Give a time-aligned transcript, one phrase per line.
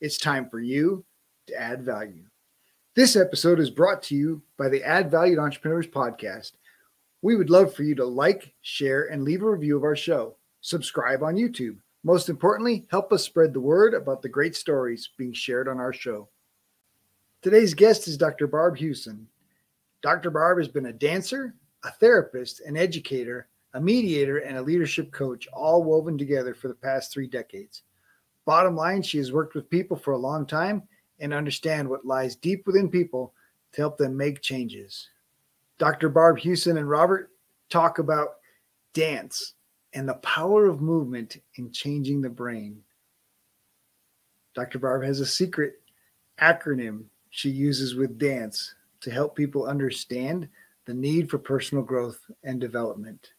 [0.00, 1.04] It's time for you
[1.46, 2.24] to add value.
[2.96, 6.52] This episode is brought to you by the Add Value to Entrepreneurs podcast.
[7.20, 10.36] We would love for you to like, share, and leave a review of our show.
[10.62, 11.76] Subscribe on YouTube.
[12.02, 15.92] Most importantly, help us spread the word about the great stories being shared on our
[15.92, 16.30] show.
[17.42, 18.46] Today's guest is Dr.
[18.46, 19.26] Barb Hughson.
[20.00, 20.30] Dr.
[20.30, 21.54] Barb has been a dancer,
[21.84, 26.74] a therapist, an educator, a mediator, and a leadership coach, all woven together for the
[26.74, 27.82] past three decades.
[28.46, 30.82] Bottom line, she has worked with people for a long time
[31.18, 33.34] and understand what lies deep within people
[33.72, 35.08] to help them make changes.
[35.78, 36.08] Dr.
[36.08, 37.30] Barb Hughson and Robert
[37.68, 38.36] talk about
[38.92, 39.54] dance
[39.92, 42.82] and the power of movement in changing the brain.
[44.54, 44.78] Dr.
[44.78, 45.80] Barb has a secret
[46.40, 50.48] acronym she uses with dance to help people understand
[50.86, 53.32] the need for personal growth and development.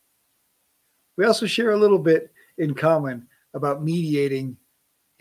[1.17, 4.55] We also share a little bit in common about mediating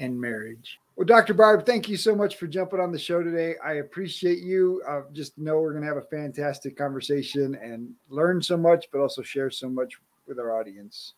[0.01, 0.81] and marriage.
[0.97, 1.35] Well, Dr.
[1.35, 3.55] Barb, thank you so much for jumping on the show today.
[3.65, 4.83] I appreciate you.
[4.87, 9.01] Uh, just know we're going to have a fantastic conversation and learn so much, but
[9.01, 9.95] also share so much
[10.27, 11.15] with our audience.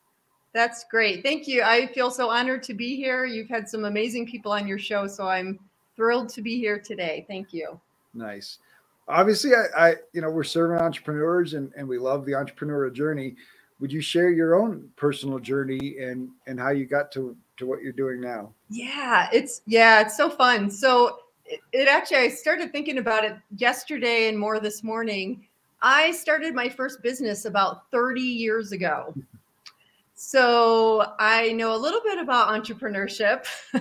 [0.53, 1.23] That's great.
[1.23, 1.63] Thank you.
[1.63, 3.25] I feel so honored to be here.
[3.25, 5.59] You've had some amazing people on your show, so I'm
[5.97, 7.25] thrilled to be here today.
[7.27, 7.81] Thank you.
[8.15, 8.59] Nice.
[9.09, 13.37] Obviously, I, I you know, we're serving entrepreneurs and, and we love the entrepreneurial journey.
[13.81, 17.83] Would you share your own personal journey and and how you got to to what
[17.83, 18.53] you're doing now?
[18.69, 20.71] Yeah, it's yeah, it's so fun.
[20.71, 25.47] So it, it actually I started thinking about it yesterday and more this morning.
[25.81, 29.15] I started my first business about 30 years ago.
[30.15, 33.45] So I know a little bit about entrepreneurship.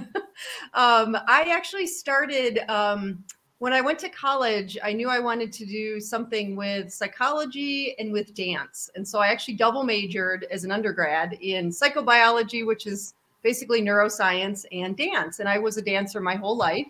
[0.73, 3.23] um, I actually started um,
[3.59, 4.75] when I went to college.
[4.84, 9.28] I knew I wanted to do something with psychology and with dance, and so I
[9.28, 13.13] actually double majored as an undergrad in psychobiology, which is
[13.44, 15.40] basically neuroscience and dance.
[15.40, 16.88] And I was a dancer my whole life,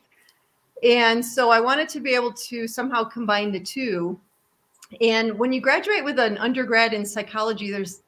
[0.84, 4.20] and so I wanted to be able to somehow combine the two.
[5.00, 8.02] And when you graduate with an undergrad in psychology, there's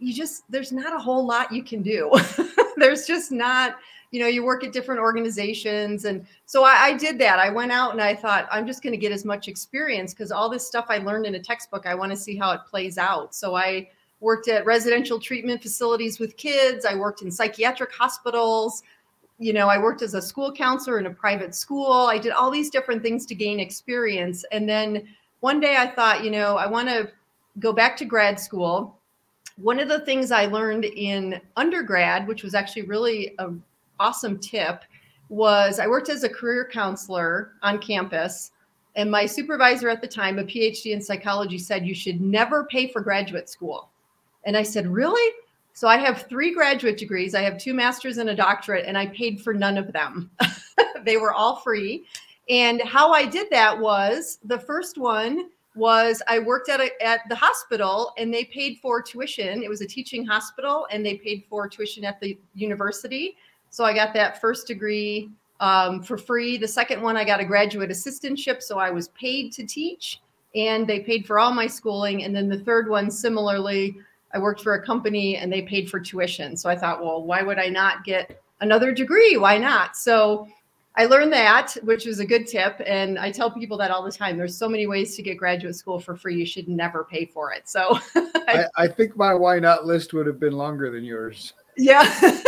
[0.00, 2.10] you just there's not a whole lot you can do.
[2.76, 3.76] There's just not
[4.10, 6.06] you know you work at different organizations.
[6.06, 7.38] And so I, I did that.
[7.38, 10.32] I went out and i thought i'm just going to get as much experience because
[10.32, 12.98] all this stuff i learned in a textbook i want to see how it plays
[12.98, 13.34] out.
[13.34, 13.88] So i
[14.20, 16.84] worked at residential treatment facilities with kids.
[16.84, 18.82] I worked in psychiatric hospitals.
[19.38, 21.92] You know i worked as a school counselor in a private school.
[21.92, 24.44] I did all these different things to gain experience.
[24.52, 25.08] And then
[25.40, 27.10] one day i thought you know i want to
[27.58, 28.98] go back to grad school.
[29.56, 33.62] One of the things I learned in undergrad, which was actually really an
[33.98, 34.82] awesome tip,
[35.28, 38.52] was I worked as a career counselor on campus.
[38.96, 42.88] And my supervisor at the time, a PhD in psychology, said you should never pay
[42.88, 43.89] for graduate school.
[44.44, 45.34] And I said, Really?
[45.72, 47.34] So I have three graduate degrees.
[47.34, 50.30] I have two masters and a doctorate, and I paid for none of them.
[51.04, 52.04] they were all free.
[52.48, 57.20] And how I did that was the first one was I worked at a, at
[57.28, 59.62] the hospital and they paid for tuition.
[59.62, 63.36] It was a teaching hospital and they paid for tuition at the university.
[63.70, 65.30] So I got that first degree
[65.60, 66.58] um, for free.
[66.58, 70.20] The second one, I got a graduate assistantship, so I was paid to teach,
[70.56, 72.24] and they paid for all my schooling.
[72.24, 73.96] And then the third one, similarly,
[74.32, 76.56] I worked for a company and they paid for tuition.
[76.56, 79.36] So I thought, well, why would I not get another degree?
[79.36, 79.96] Why not?
[79.96, 80.46] So
[80.96, 82.80] I learned that, which was a good tip.
[82.84, 84.36] And I tell people that all the time.
[84.36, 86.36] There's so many ways to get graduate school for free.
[86.36, 87.68] You should never pay for it.
[87.68, 91.54] So I, I think my why not list would have been longer than yours.
[91.76, 92.02] Yeah.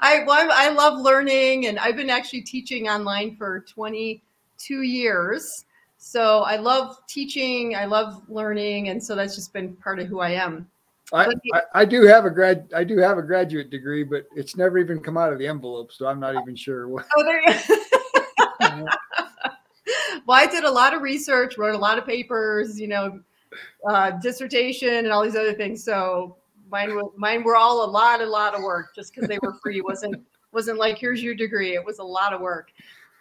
[0.00, 5.64] I, well, I love learning and I've been actually teaching online for 22 years.
[6.04, 7.76] So I love teaching.
[7.76, 8.88] I love learning.
[8.88, 10.68] And so that's just been part of who I am.
[11.12, 14.56] I, I, I, do have a grad I do have a graduate degree, but it's
[14.56, 17.06] never even come out of the envelope, so I'm not even sure what.
[17.16, 17.54] Oh, there you
[20.26, 23.20] well, I did a lot of research, wrote a lot of papers, you know,
[23.88, 25.84] uh, dissertation, and all these other things.
[25.84, 26.36] So
[26.68, 28.94] mine were mine were all a lot, a lot of work.
[28.96, 30.16] Just because they were free wasn't
[30.50, 31.74] wasn't like here's your degree.
[31.74, 32.72] It was a lot of work.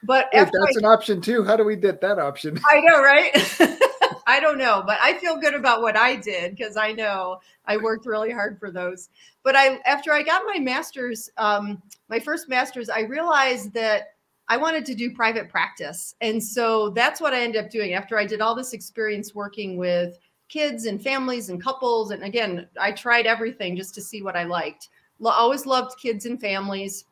[0.03, 2.59] But if that's I, an option too, how do we get that option?
[2.69, 3.31] I know, right?
[4.27, 7.77] I don't know, but I feel good about what I did because I know I
[7.77, 9.09] worked really hard for those.
[9.43, 14.13] But I, after I got my master's, um, my first master's, I realized that
[14.47, 16.15] I wanted to do private practice.
[16.21, 19.77] And so that's what I ended up doing after I did all this experience working
[19.77, 20.17] with
[20.49, 22.11] kids and families and couples.
[22.11, 24.89] And again, I tried everything just to see what I liked.
[25.23, 27.05] Always loved kids and families.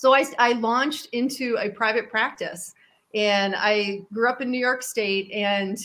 [0.00, 2.72] So I, I launched into a private practice
[3.14, 5.30] and I grew up in New York State.
[5.30, 5.78] And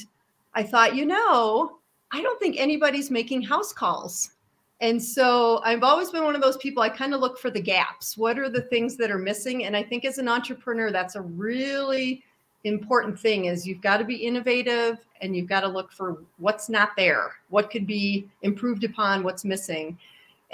[0.53, 1.79] I thought, you know,
[2.13, 4.31] I don't think anybody's making house calls.
[4.79, 7.59] And so I've always been one of those people, I kind of look for the
[7.59, 8.17] gaps.
[8.17, 9.65] What are the things that are missing?
[9.65, 12.23] And I think as an entrepreneur, that's a really
[12.63, 16.69] important thing is you've got to be innovative and you've got to look for what's
[16.69, 19.97] not there, what could be improved upon, what's missing.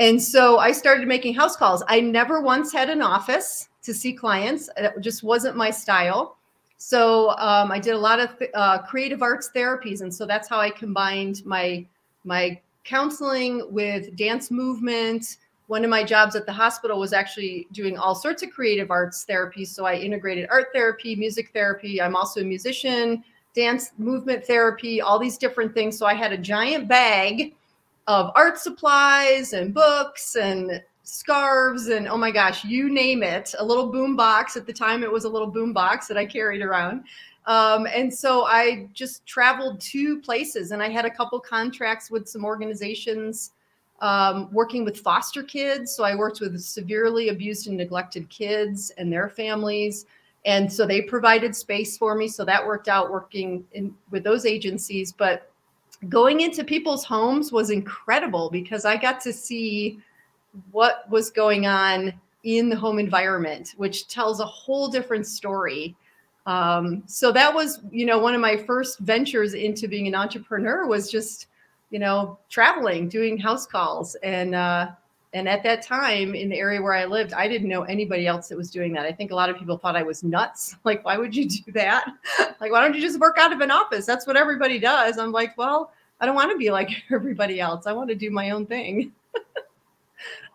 [0.01, 1.83] And so I started making house calls.
[1.87, 4.67] I never once had an office to see clients.
[4.75, 6.37] It just wasn't my style.
[6.77, 10.59] So um, I did a lot of uh, creative arts therapies, and so that's how
[10.59, 11.85] I combined my
[12.23, 15.37] my counseling with dance movement.
[15.67, 19.23] One of my jobs at the hospital was actually doing all sorts of creative arts
[19.29, 19.67] therapies.
[19.67, 22.01] So I integrated art therapy, music therapy.
[22.01, 23.23] I'm also a musician,
[23.53, 25.95] dance movement therapy, all these different things.
[25.95, 27.53] So I had a giant bag
[28.11, 33.55] of art supplies and books and scarves and oh my gosh, you name it.
[33.57, 34.57] A little boom box.
[34.57, 37.05] At the time, it was a little boom box that I carried around.
[37.45, 42.27] Um, and so I just traveled to places and I had a couple contracts with
[42.27, 43.51] some organizations
[44.01, 45.95] um, working with foster kids.
[45.95, 50.05] So I worked with severely abused and neglected kids and their families.
[50.45, 52.27] And so they provided space for me.
[52.27, 55.13] So that worked out working in, with those agencies.
[55.13, 55.50] But
[56.09, 59.99] going into people's homes was incredible because I got to see
[60.71, 62.13] what was going on
[62.43, 65.95] in the home environment, which tells a whole different story.
[66.47, 70.87] Um, so that was you know one of my first ventures into being an entrepreneur
[70.87, 71.47] was just
[71.91, 74.89] you know traveling doing house calls and uh,
[75.33, 78.47] and at that time in the area where i lived i didn't know anybody else
[78.47, 81.03] that was doing that i think a lot of people thought i was nuts like
[81.05, 82.05] why would you do that
[82.59, 85.31] like why don't you just work out of an office that's what everybody does i'm
[85.31, 88.51] like well i don't want to be like everybody else i want to do my
[88.51, 89.11] own thing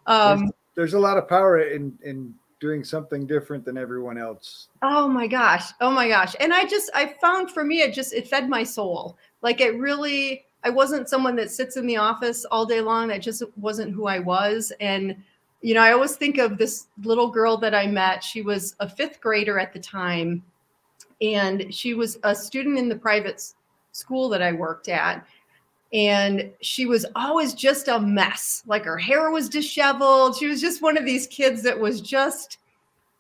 [0.07, 4.69] um, there's, there's a lot of power in in doing something different than everyone else.
[4.83, 5.73] Oh my gosh.
[5.81, 6.35] Oh my gosh.
[6.41, 9.17] And I just I found for me it just it fed my soul.
[9.43, 13.07] Like it really I wasn't someone that sits in the office all day long.
[13.07, 14.73] That just wasn't who I was.
[14.81, 15.17] And
[15.61, 18.25] you know, I always think of this little girl that I met.
[18.25, 20.43] She was a 5th grader at the time
[21.23, 23.43] and she was a student in the private
[23.93, 25.25] school that I worked at
[25.93, 28.65] and she was always just a mess.
[28.67, 30.37] Like her hair was disheveled.
[30.37, 32.59] She was just one of these kids that was just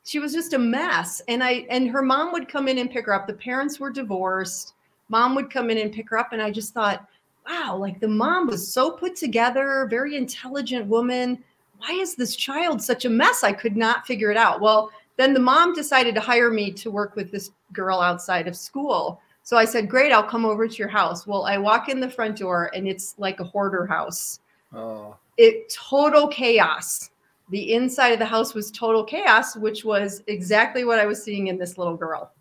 [0.04, 1.22] she was just a mess.
[1.28, 3.28] And I and her mom would come in and pick her up.
[3.28, 4.74] The parents were divorced.
[5.08, 7.08] Mom would come in and pick her up and I just thought,
[7.48, 11.42] wow, like the mom was so put together, very intelligent woman.
[11.78, 13.44] Why is this child such a mess?
[13.44, 14.60] I could not figure it out.
[14.60, 18.56] Well, then the mom decided to hire me to work with this girl outside of
[18.56, 19.20] school.
[19.42, 21.26] So I said, Great, I'll come over to your house.
[21.26, 24.40] Well, I walk in the front door and it's like a hoarder house.
[24.74, 25.16] Oh.
[25.36, 27.10] It total chaos.
[27.50, 31.46] The inside of the house was total chaos, which was exactly what I was seeing
[31.46, 32.32] in this little girl.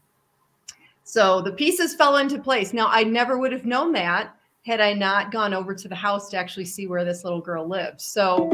[1.03, 2.73] So the pieces fell into place.
[2.73, 4.35] Now, I never would have known that
[4.65, 7.67] had I not gone over to the house to actually see where this little girl
[7.67, 8.01] lived.
[8.01, 8.49] So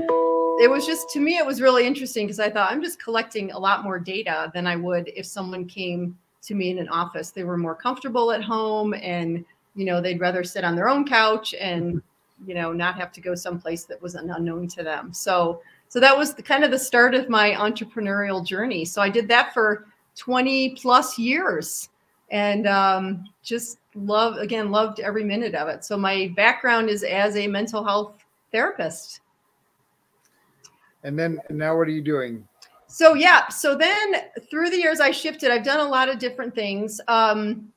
[0.62, 3.52] it was just, to me, it was really interesting because I thought I'm just collecting
[3.52, 7.32] a lot more data than I would if someone came to me in an office.
[7.32, 11.08] They were more comfortable at home and, you know, they'd rather sit on their own
[11.08, 12.50] couch and, mm-hmm.
[12.50, 15.14] you know, not have to go someplace that was unknown to them.
[15.14, 18.84] So, so that was the kind of the start of my entrepreneurial journey.
[18.84, 19.88] So I did that for
[20.18, 21.88] 20 plus years
[22.32, 25.84] and um, just love, again, loved every minute of it.
[25.86, 28.16] So my background is as a mental health
[28.52, 29.22] therapist.
[31.04, 32.48] And then now what are you doing?
[32.92, 34.16] so yeah so then
[34.50, 37.72] through the years i shifted i've done a lot of different things um,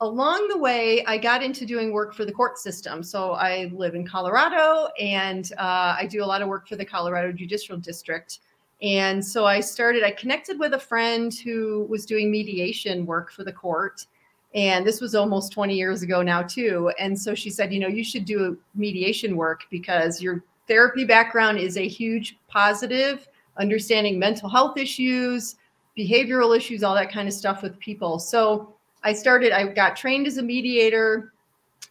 [0.00, 3.94] along the way i got into doing work for the court system so i live
[3.94, 8.40] in colorado and uh, i do a lot of work for the colorado judicial district
[8.82, 13.44] and so i started i connected with a friend who was doing mediation work for
[13.44, 14.06] the court
[14.54, 17.88] and this was almost 20 years ago now too and so she said you know
[17.88, 24.48] you should do mediation work because your therapy background is a huge positive understanding mental
[24.48, 25.56] health issues,
[25.96, 28.18] behavioral issues, all that kind of stuff with people.
[28.18, 31.32] So I started, I got trained as a mediator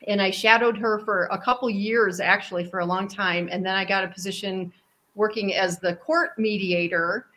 [0.08, 3.50] and I shadowed her for a couple years, actually, for a long time.
[3.52, 4.72] And then I got a position
[5.18, 7.28] working as the court mediator.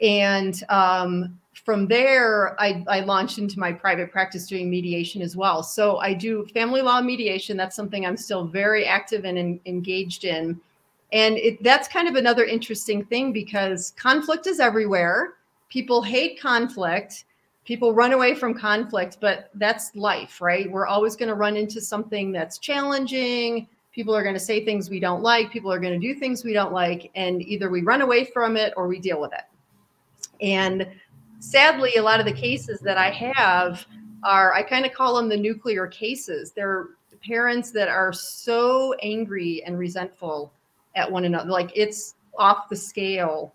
[0.00, 5.62] And um, from there, I, I, launched into my private practice doing mediation as well.
[5.62, 7.56] So I do family law mediation.
[7.56, 10.60] That's something I'm still very active and in, engaged in.
[11.12, 15.34] And it, that's kind of another interesting thing because conflict is everywhere.
[15.68, 17.24] People hate conflict.
[17.64, 20.70] people run away from conflict, but that's life, right?
[20.70, 23.68] We're always going to run into something that's challenging.
[23.92, 25.50] People are going to say things we don't like.
[25.50, 27.10] People are going to do things we don't like.
[27.14, 29.44] And either we run away from it or we deal with it.
[30.44, 30.88] And
[31.40, 33.84] sadly, a lot of the cases that I have
[34.24, 36.52] are, I kind of call them the nuclear cases.
[36.52, 36.88] They're
[37.22, 40.52] parents that are so angry and resentful
[40.96, 41.50] at one another.
[41.50, 43.54] Like it's off the scale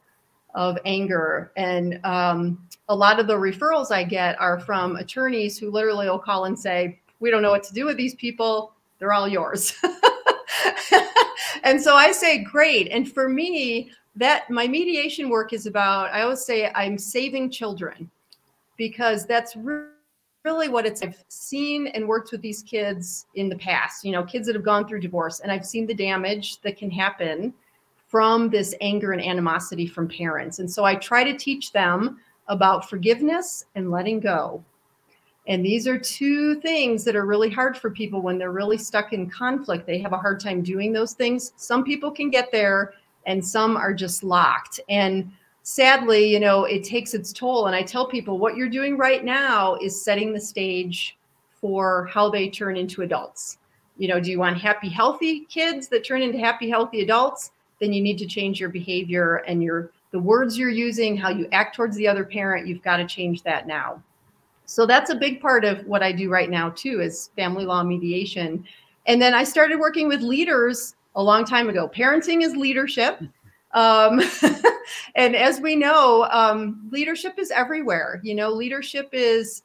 [0.55, 1.51] of anger.
[1.55, 6.19] And um, a lot of the referrals I get are from attorneys who literally will
[6.19, 8.73] call and say, We don't know what to do with these people.
[8.99, 9.73] They're all yours.
[11.63, 12.89] and so I say, Great.
[12.91, 18.09] And for me, that my mediation work is about, I always say, I'm saving children
[18.77, 24.03] because that's really what it's I've seen and worked with these kids in the past,
[24.03, 26.89] you know, kids that have gone through divorce, and I've seen the damage that can
[26.89, 27.53] happen
[28.07, 30.59] from this anger and animosity from parents.
[30.59, 34.63] And so I try to teach them about forgiveness and letting go.
[35.47, 39.13] And these are two things that are really hard for people when they're really stuck
[39.13, 39.87] in conflict.
[39.87, 41.53] They have a hard time doing those things.
[41.55, 42.93] Some people can get there
[43.25, 44.81] and some are just locked.
[44.89, 45.31] And
[45.63, 47.67] sadly, you know, it takes its toll.
[47.67, 51.17] And I tell people what you're doing right now is setting the stage
[51.61, 53.57] for how they turn into adults.
[53.97, 57.51] You know, do you want happy, healthy kids that turn into happy, healthy adults?
[57.79, 61.47] Then you need to change your behavior and your the words you're using, how you
[61.51, 64.01] act towards the other parent, you've got to change that now.
[64.67, 67.83] So that's a big part of what I do right now too is family law
[67.83, 68.65] mediation.
[69.05, 71.89] And then I started working with leaders a long time ago.
[71.89, 73.21] Parenting is leadership.
[73.73, 74.21] Um,
[75.15, 78.19] and as we know, um, leadership is everywhere.
[78.23, 79.63] You know, leadership is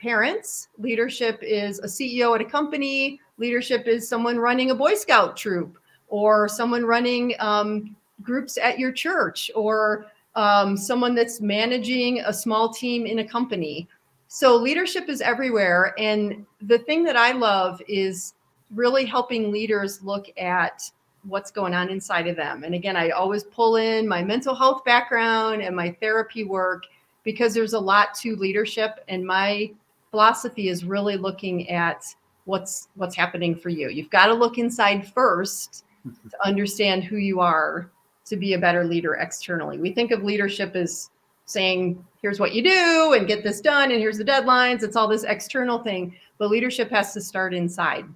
[0.00, 5.36] parents, leadership is a CEO at a company, leadership is someone running a Boy Scout
[5.36, 12.32] troop, or someone running um, groups at your church or um, someone that's managing a
[12.32, 13.88] small team in a company.
[14.34, 15.94] So leadership is everywhere.
[15.96, 18.34] And the thing that I love is
[18.74, 20.82] really helping leaders look at
[21.22, 22.64] what's going on inside of them.
[22.64, 26.82] And again, I always pull in my mental health background and my therapy work
[27.22, 29.04] because there's a lot to leadership.
[29.06, 29.70] And my
[30.10, 32.04] philosophy is really looking at
[32.44, 33.88] what's what's happening for you.
[33.88, 37.88] You've got to look inside first to understand who you are
[38.24, 39.78] to be a better leader externally.
[39.78, 41.10] We think of leadership as
[41.46, 44.82] saying, here's what you do and get this done, and here's the deadlines.
[44.82, 48.06] It's all this external thing, but leadership has to start inside.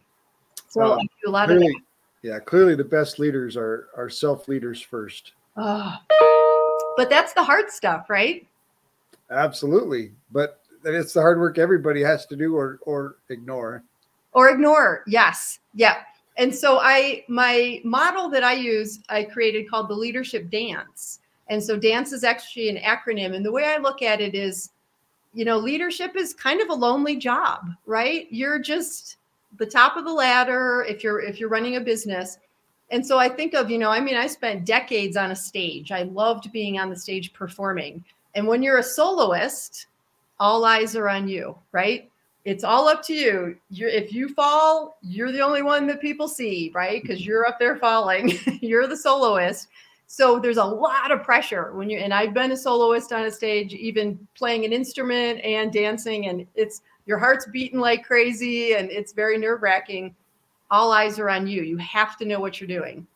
[0.68, 2.28] So well, I do a lot clearly, of that.
[2.28, 5.32] Yeah, clearly the best leaders are are self leaders first.
[5.56, 5.94] Oh,
[6.96, 8.46] but that's the hard stuff, right?
[9.30, 13.82] Absolutely, but it's the hard work everybody has to do or or ignore.
[14.32, 15.04] Or ignore.
[15.06, 15.60] Yes.
[15.74, 16.02] Yeah
[16.38, 21.18] and so i my model that i use i created called the leadership dance
[21.48, 24.70] and so dance is actually an acronym and the way i look at it is
[25.32, 29.16] you know leadership is kind of a lonely job right you're just
[29.58, 32.38] the top of the ladder if you're if you're running a business
[32.90, 35.92] and so i think of you know i mean i spent decades on a stage
[35.92, 39.86] i loved being on the stage performing and when you're a soloist
[40.40, 42.10] all eyes are on you right
[42.48, 43.58] it's all up to you.
[43.68, 47.02] You're, if you fall, you're the only one that people see, right?
[47.02, 48.38] Because you're up there falling.
[48.62, 49.68] you're the soloist.
[50.10, 53.30] So there's a lot of pressure when you and I've been a soloist on a
[53.30, 58.90] stage, even playing an instrument and dancing, and it's your heart's beating like crazy, and
[58.90, 60.16] it's very nerve wracking.
[60.70, 61.62] All eyes are on you.
[61.62, 63.06] You have to know what you're doing.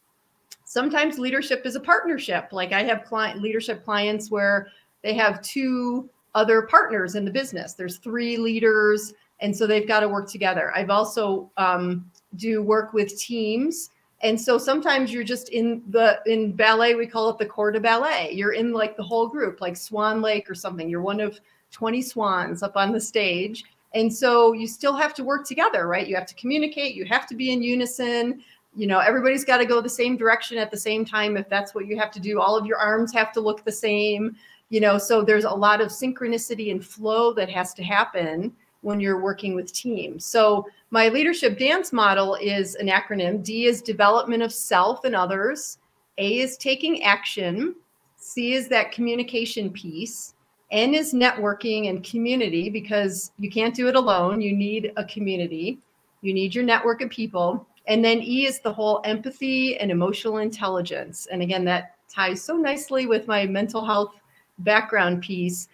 [0.64, 2.48] Sometimes leadership is a partnership.
[2.52, 4.68] Like I have client leadership clients where
[5.02, 7.72] they have two other partners in the business.
[7.72, 10.70] There's three leaders, and so they've got to work together.
[10.76, 13.88] I've also um, do work with teams,
[14.22, 16.94] and so sometimes you're just in the in ballet.
[16.94, 18.30] We call it the corps de ballet.
[18.32, 20.88] You're in like the whole group, like Swan Lake or something.
[20.88, 21.40] You're one of
[21.72, 23.64] 20 swans up on the stage.
[23.94, 26.06] And so you still have to work together, right?
[26.06, 28.42] You have to communicate, you have to be in unison.
[28.74, 31.74] You know, everybody's got to go the same direction at the same time if that's
[31.74, 32.40] what you have to do.
[32.40, 34.36] All of your arms have to look the same
[34.72, 38.50] you know so there's a lot of synchronicity and flow that has to happen
[38.82, 40.26] when you're working with teams.
[40.26, 43.42] So my leadership dance model is an acronym.
[43.42, 45.78] D is development of self and others.
[46.18, 47.74] A is taking action.
[48.16, 50.34] C is that communication piece.
[50.70, 54.40] N is networking and community because you can't do it alone.
[54.40, 55.78] You need a community.
[56.22, 57.66] You need your network of people.
[57.86, 61.26] And then e is the whole empathy and emotional intelligence.
[61.30, 64.14] And again that ties so nicely with my mental health
[64.58, 65.68] background piece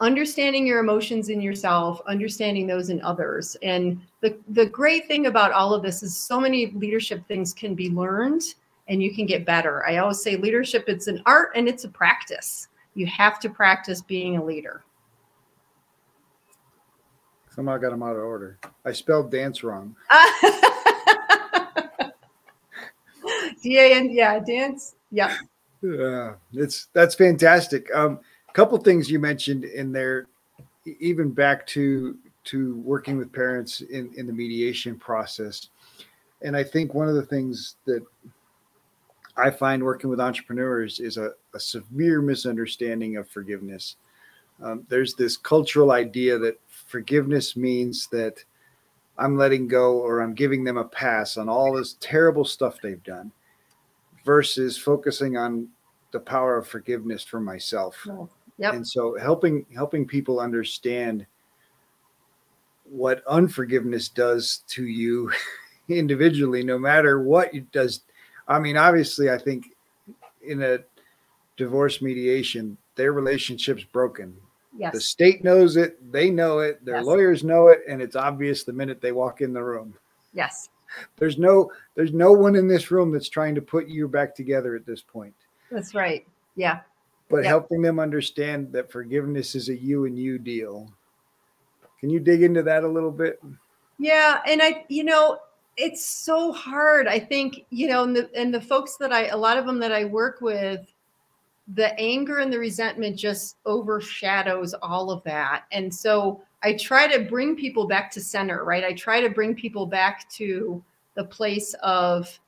[0.00, 5.52] understanding your emotions in yourself understanding those in others and the the great thing about
[5.52, 8.42] all of this is so many leadership things can be learned
[8.88, 11.88] and you can get better i always say leadership it's an art and it's a
[11.88, 14.82] practice you have to practice being a leader
[17.54, 18.58] Somehow I got them out of order.
[18.84, 19.96] I spelled dance wrong.
[23.62, 24.94] D A N, yeah, dance.
[25.10, 25.36] Yeah.
[25.82, 27.94] Yeah, it's that's fantastic.
[27.94, 30.26] Um, a couple things you mentioned in there,
[30.98, 35.68] even back to to working with parents in in the mediation process,
[36.42, 38.04] and I think one of the things that
[39.36, 43.96] I find working with entrepreneurs is a, a severe misunderstanding of forgiveness.
[44.62, 48.44] Um, there's this cultural idea that forgiveness means that
[49.16, 53.02] I'm letting go or I'm giving them a pass on all this terrible stuff they've
[53.02, 53.32] done
[54.24, 55.68] versus focusing on
[56.12, 58.06] the power of forgiveness for myself.
[58.60, 58.74] Yep.
[58.74, 61.26] And so helping helping people understand
[62.84, 65.32] what unforgiveness does to you
[65.88, 68.02] individually, no matter what it does.
[68.46, 69.74] I mean, obviously, I think
[70.46, 70.80] in a
[71.56, 74.36] divorce mediation, their relationship's broken.
[74.76, 74.92] Yes.
[74.92, 77.04] The state knows it, they know it, their Yes.
[77.06, 79.94] lawyers know it, and it's obvious the minute they walk in the room.
[80.34, 80.68] Yes.
[81.16, 84.76] There's no there's no one in this room that's trying to put you back together
[84.76, 85.34] at this point.
[85.70, 86.26] That's right.
[86.56, 86.80] Yeah.
[87.30, 87.46] But Yep.
[87.46, 90.92] helping them understand that forgiveness is a you and you deal.
[92.00, 93.40] Can you dig into that a little bit?
[93.98, 95.38] Yeah, and I, you know,
[95.76, 97.06] it's so hard.
[97.06, 99.78] I think, you know, and the and the folks that I, a lot of them
[99.78, 100.92] that I work with,
[101.74, 105.64] the anger and the resentment just overshadows all of that.
[105.70, 108.82] And so I try to bring people back to center, right?
[108.84, 110.82] I try to bring people back to
[111.14, 112.40] the place of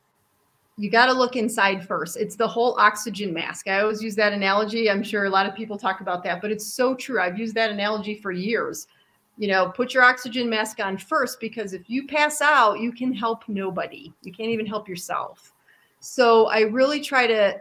[0.79, 2.17] you got to look inside first.
[2.17, 3.69] It's the whole oxygen mask.
[3.69, 4.91] I always use that analogy.
[4.91, 7.21] I'm sure a lot of people talk about that, but it's so true.
[7.21, 8.87] I've used that analogy for years
[9.39, 13.13] you know, put your oxygen mask on first because if you pass out, you can
[13.13, 14.13] help nobody.
[14.23, 15.53] You can't even help yourself.
[16.01, 17.61] So I really try to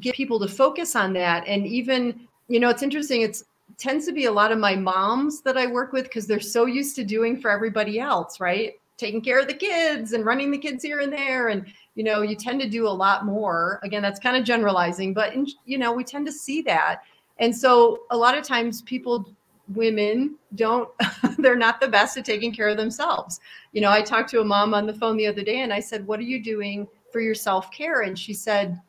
[0.00, 1.46] get people to focus on that.
[1.46, 3.22] And even, you know, it's interesting.
[3.22, 3.44] It's
[3.78, 6.66] tends to be a lot of my moms that I work with because they're so
[6.66, 8.72] used to doing for everybody else, right?
[8.96, 11.48] Taking care of the kids and running the kids here and there.
[11.48, 13.80] And, you know, you tend to do a lot more.
[13.82, 17.02] Again, that's kind of generalizing, but, in, you know, we tend to see that.
[17.38, 19.34] And so a lot of times people
[19.74, 20.88] women don't
[21.38, 23.40] they're not the best at taking care of themselves
[23.72, 25.80] you know i talked to a mom on the phone the other day and i
[25.80, 28.80] said what are you doing for your self-care and she said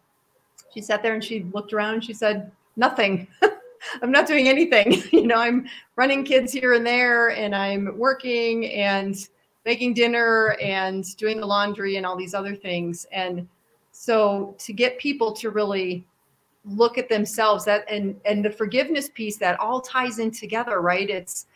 [0.74, 3.28] she sat there and she looked around and she said nothing
[4.02, 8.66] i'm not doing anything you know i'm running kids here and there and i'm working
[8.72, 9.30] and
[9.66, 13.06] making dinner and doing the laundry and all these other things.
[13.12, 13.48] And
[13.92, 16.06] so to get people to really
[16.66, 21.10] look at themselves that and and the forgiveness piece that all ties in together right?
[21.10, 21.48] It's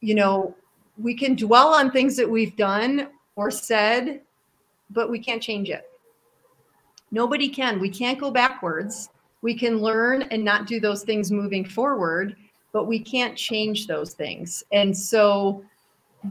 [0.00, 0.54] you know
[0.98, 4.20] we can dwell on things that we've done or said
[4.90, 5.90] but we can't change it.
[7.10, 7.80] Nobody can.
[7.80, 9.08] We can't go backwards.
[9.42, 12.36] We can learn and not do those things moving forward
[12.74, 14.64] but we can't change those things.
[14.72, 15.64] And so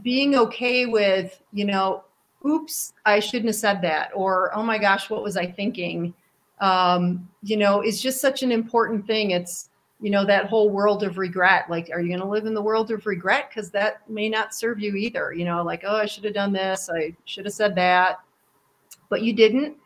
[0.02, 2.04] being okay with you know
[2.46, 6.12] oops i shouldn't have said that or oh my gosh what was i thinking
[6.60, 9.32] um, you know, is just such an important thing.
[9.32, 11.68] It's, you know, that whole world of regret.
[11.68, 13.50] Like, are you going to live in the world of regret?
[13.50, 15.32] Because that may not serve you either.
[15.32, 16.90] You know, like, oh, I should have done this.
[16.90, 18.20] I should have said that.
[19.08, 19.76] But you didn't.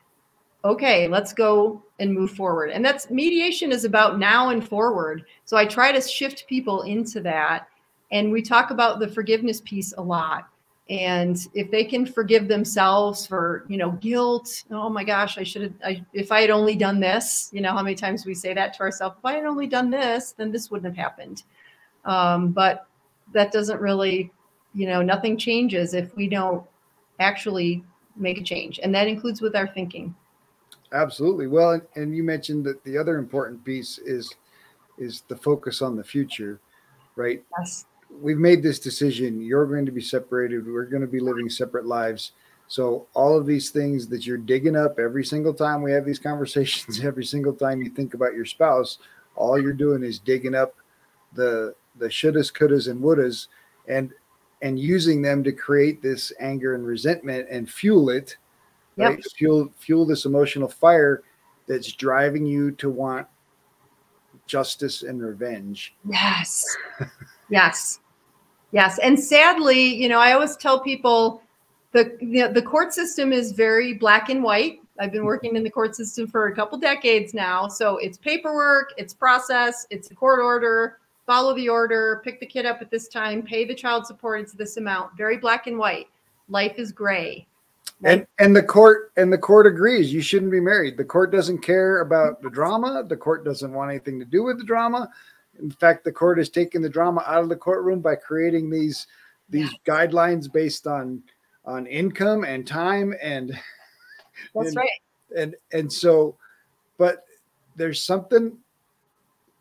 [0.65, 2.71] Okay, let's go and move forward.
[2.71, 5.25] And that's mediation is about now and forward.
[5.45, 7.69] So I try to shift people into that.
[8.11, 10.49] And we talk about the forgiveness piece a lot.
[10.91, 15.61] And if they can forgive themselves for you know guilt oh my gosh i should
[15.61, 18.55] have I, if i had only done this you know how many times we say
[18.55, 21.43] that to ourselves if i had only done this then this wouldn't have happened.
[22.07, 22.87] Um, but
[23.35, 24.33] that doesn't really
[24.73, 26.65] you know nothing changes if we don't
[27.21, 27.85] actually
[28.17, 28.81] make a change.
[28.83, 30.15] And that includes with our thinking.
[30.93, 31.47] Absolutely.
[31.47, 34.35] Well, and, and you mentioned that the other important piece is
[34.97, 36.61] is the focus on the future,
[37.15, 37.43] right?
[37.59, 39.41] yes We've made this decision.
[39.41, 40.67] You're going to be separated.
[40.67, 42.33] We're going to be living separate lives.
[42.67, 46.19] So all of these things that you're digging up every single time we have these
[46.31, 48.99] conversations, every single time you think about your spouse,
[49.37, 50.75] all you're doing is digging up
[51.35, 53.49] the the shouldas, couldas, and wouldas,
[53.89, 54.13] and
[54.63, 58.37] and using them to create this anger and resentment and fuel it
[58.99, 59.11] Yep.
[59.11, 59.25] right?
[59.37, 61.23] Fuel fuel this emotional fire
[61.69, 63.27] that's driving you to want
[64.47, 65.95] justice and revenge.
[66.11, 66.65] Yes.
[67.51, 68.01] yes.
[68.73, 68.99] Yes.
[68.99, 71.43] And sadly, you know, I always tell people
[71.93, 74.81] the know, the court system is very black and white.
[75.01, 77.69] I've been working in the court system for a couple decades now.
[77.69, 82.67] So it's paperwork, it's process, it's a court order, follow the order, pick the kid
[82.67, 85.17] up at this time, pay the child support, it's this amount.
[85.17, 86.09] Very black and white.
[86.49, 87.47] Life is gray.
[88.05, 90.97] And and the court and the court agrees you shouldn't be married.
[90.97, 93.03] The court doesn't care about the drama.
[93.03, 95.11] The court doesn't want anything to do with the drama.
[95.61, 99.07] In fact, the court has taken the drama out of the courtroom by creating these
[99.49, 99.95] these yeah.
[99.95, 101.23] guidelines based on
[101.65, 103.51] on income and time and
[104.55, 104.91] that's and, right.
[105.37, 106.37] and and so
[106.99, 107.25] but
[107.77, 108.57] there's something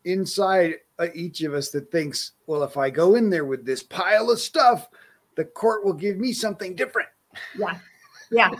[0.04, 0.74] inside
[1.14, 4.38] each of us that thinks well if i go in there with this pile of
[4.38, 4.88] stuff
[5.38, 7.08] the court will give me something different.
[7.56, 7.78] Yeah.
[8.30, 8.50] Yeah.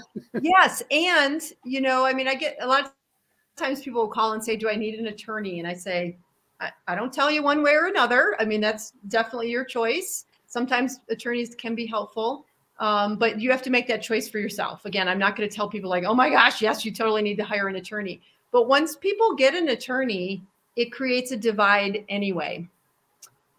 [0.40, 0.82] Yes.
[0.90, 2.92] And you know i mean i get a lot of
[3.56, 5.58] times people will call and say do i need an attorney?
[5.58, 6.16] And i say
[6.60, 11.00] I, don't tell you one way or another i mean that's definitely your choice sometimes
[11.08, 12.44] attorneys can be helpful
[12.80, 14.84] um, but you have to make that choice for yourself.
[14.84, 17.36] Again, I'm not going to tell people like, oh my gosh, yes, you totally need
[17.36, 18.20] to hire an attorney.
[18.50, 20.42] But once people get an attorney,
[20.76, 22.68] it creates a divide anyway.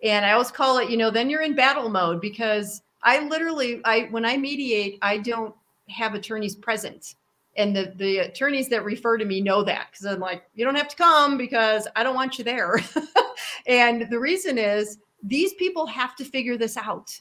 [0.04, 3.82] And I always call it, you know, then you're in battle mode because I literally,
[3.84, 5.54] I when I mediate, I don't
[5.90, 7.16] have attorneys present.
[7.58, 10.76] And the, the attorneys that refer to me know that because I'm like, you don't
[10.76, 12.80] have to come because I don't want you there.
[13.68, 17.20] and the reason is these people have to figure this out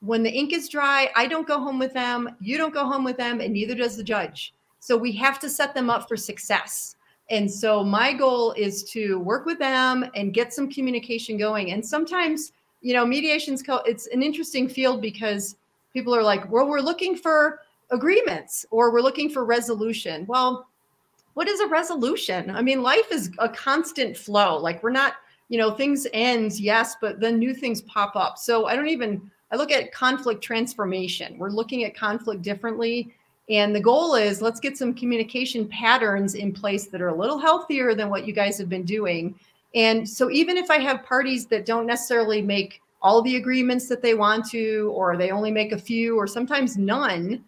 [0.00, 3.04] when the ink is dry, I don't go home with them, you don't go home
[3.04, 4.54] with them, and neither does the judge.
[4.80, 6.96] So we have to set them up for success.
[7.28, 11.72] And so my goal is to work with them and get some communication going.
[11.72, 15.56] And sometimes, you know, mediation's co- it's an interesting field because
[15.92, 20.24] people are like, well, we're looking for agreements or we're looking for resolution.
[20.26, 20.68] Well,
[21.34, 22.50] what is a resolution?
[22.50, 24.58] I mean, life is a constant flow.
[24.58, 25.14] Like we're not,
[25.48, 28.38] you know, things end, yes, but then new things pop up.
[28.38, 31.36] So I don't even I look at conflict transformation.
[31.38, 33.12] We're looking at conflict differently.
[33.48, 37.38] And the goal is let's get some communication patterns in place that are a little
[37.38, 39.34] healthier than what you guys have been doing.
[39.74, 44.02] And so even if I have parties that don't necessarily make all the agreements that
[44.02, 47.42] they want to, or they only make a few, or sometimes none,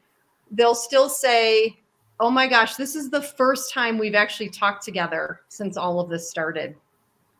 [0.52, 1.78] they'll still say,
[2.20, 6.08] Oh my gosh, this is the first time we've actually talked together since all of
[6.08, 6.76] this started.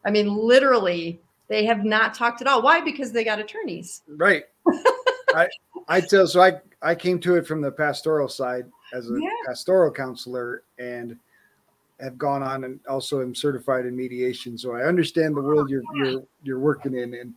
[0.05, 2.63] I mean, literally, they have not talked at all.
[2.63, 2.81] Why?
[2.81, 4.03] Because they got attorneys.
[4.09, 4.45] Right.
[5.35, 5.49] I
[5.89, 9.29] I tell so I I came to it from the pastoral side as a yeah.
[9.47, 11.17] pastoral counselor and
[12.01, 14.59] have gone on and also am certified in mediation.
[14.59, 17.35] So I understand the world oh, you're you're you're working in and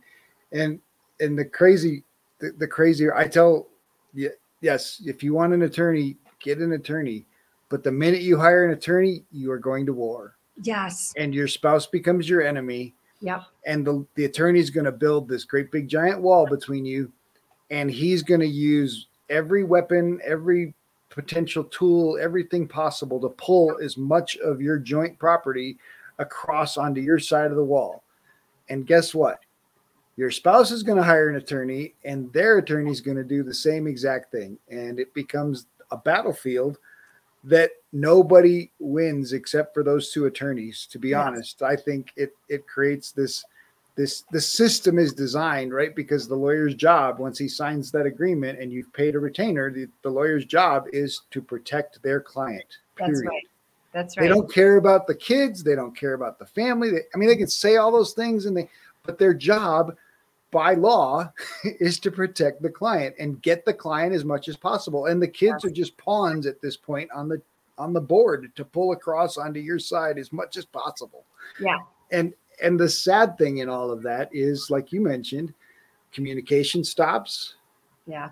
[0.52, 0.80] and
[1.20, 2.02] and the crazy
[2.40, 3.68] the, the crazier I tell
[4.14, 7.26] you yes, if you want an attorney, get an attorney.
[7.68, 10.36] But the minute you hire an attorney, you are going to war.
[10.62, 11.12] Yes.
[11.16, 13.44] And your spouse becomes your enemy Yep.
[13.66, 17.10] And the, the attorney's going to build this great big giant wall between you.
[17.70, 20.74] And he's going to use every weapon, every
[21.08, 25.78] potential tool, everything possible to pull as much of your joint property
[26.18, 28.02] across onto your side of the wall.
[28.68, 29.40] And guess what?
[30.16, 33.42] Your spouse is going to hire an attorney, and their attorney is going to do
[33.42, 34.58] the same exact thing.
[34.70, 36.78] And it becomes a battlefield
[37.44, 41.24] that nobody wins except for those two attorneys to be yes.
[41.24, 43.44] honest i think it it creates this
[43.94, 48.58] this the system is designed right because the lawyer's job once he signs that agreement
[48.58, 53.14] and you've paid a retainer the, the lawyer's job is to protect their client period.
[53.14, 53.46] that's right
[53.92, 57.02] that's right they don't care about the kids they don't care about the family they,
[57.14, 58.68] i mean they can say all those things and they
[59.04, 59.96] but their job
[60.50, 61.30] by law
[61.64, 65.06] is to protect the client and get the client as much as possible.
[65.06, 67.40] And the kids are just pawns at this point on the
[67.78, 71.24] on the board to pull across onto your side as much as possible.
[71.60, 71.78] Yeah.
[72.10, 72.32] And
[72.62, 75.52] and the sad thing in all of that is like you mentioned,
[76.12, 77.56] communication stops.
[78.06, 78.30] Yeah.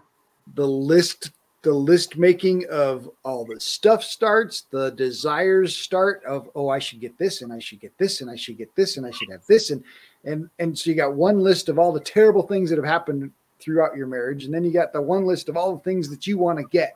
[0.55, 1.31] The list
[1.64, 7.00] the list making of all the stuff starts, the desires start of, oh, I should
[7.00, 9.31] get this and I should get this and I should get this and I should
[9.31, 9.70] have this.
[9.70, 9.83] And
[10.24, 13.30] and and so you got one list of all the terrible things that have happened
[13.60, 16.26] throughout your marriage, and then you got the one list of all the things that
[16.26, 16.92] you want to get.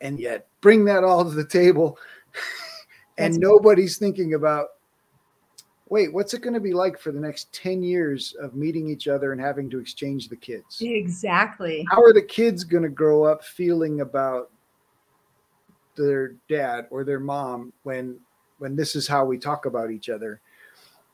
[0.00, 1.96] And yet bring that all to the table.
[3.18, 4.68] and nobody's thinking about
[5.92, 9.08] wait, what's it going to be like for the next 10 years of meeting each
[9.08, 10.80] other and having to exchange the kids?
[10.80, 11.86] Exactly.
[11.90, 14.50] How are the kids going to grow up feeling about
[15.94, 18.18] their dad or their mom when
[18.56, 20.40] when this is how we talk about each other?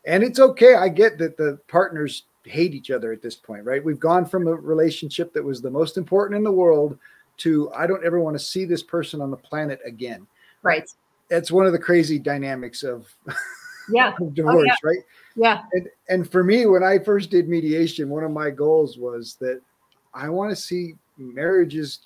[0.08, 0.74] And it's okay.
[0.74, 3.84] I get that the partners hate each other at this point, right?
[3.84, 6.98] We've gone from a relationship that was the most important in the world
[7.38, 10.26] to I don't ever want to see this person on the planet again.
[10.62, 10.88] Right.
[11.28, 13.06] That's one of the crazy dynamics of
[13.90, 14.74] yeah oh, divorce oh, yeah.
[14.84, 14.98] right
[15.34, 19.38] yeah and and for me when i first did mediation one of my goals was
[19.40, 19.62] that
[20.12, 22.00] i want to see marriages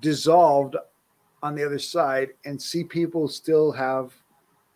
[0.00, 0.76] dissolved
[1.42, 4.12] on the other side and see people still have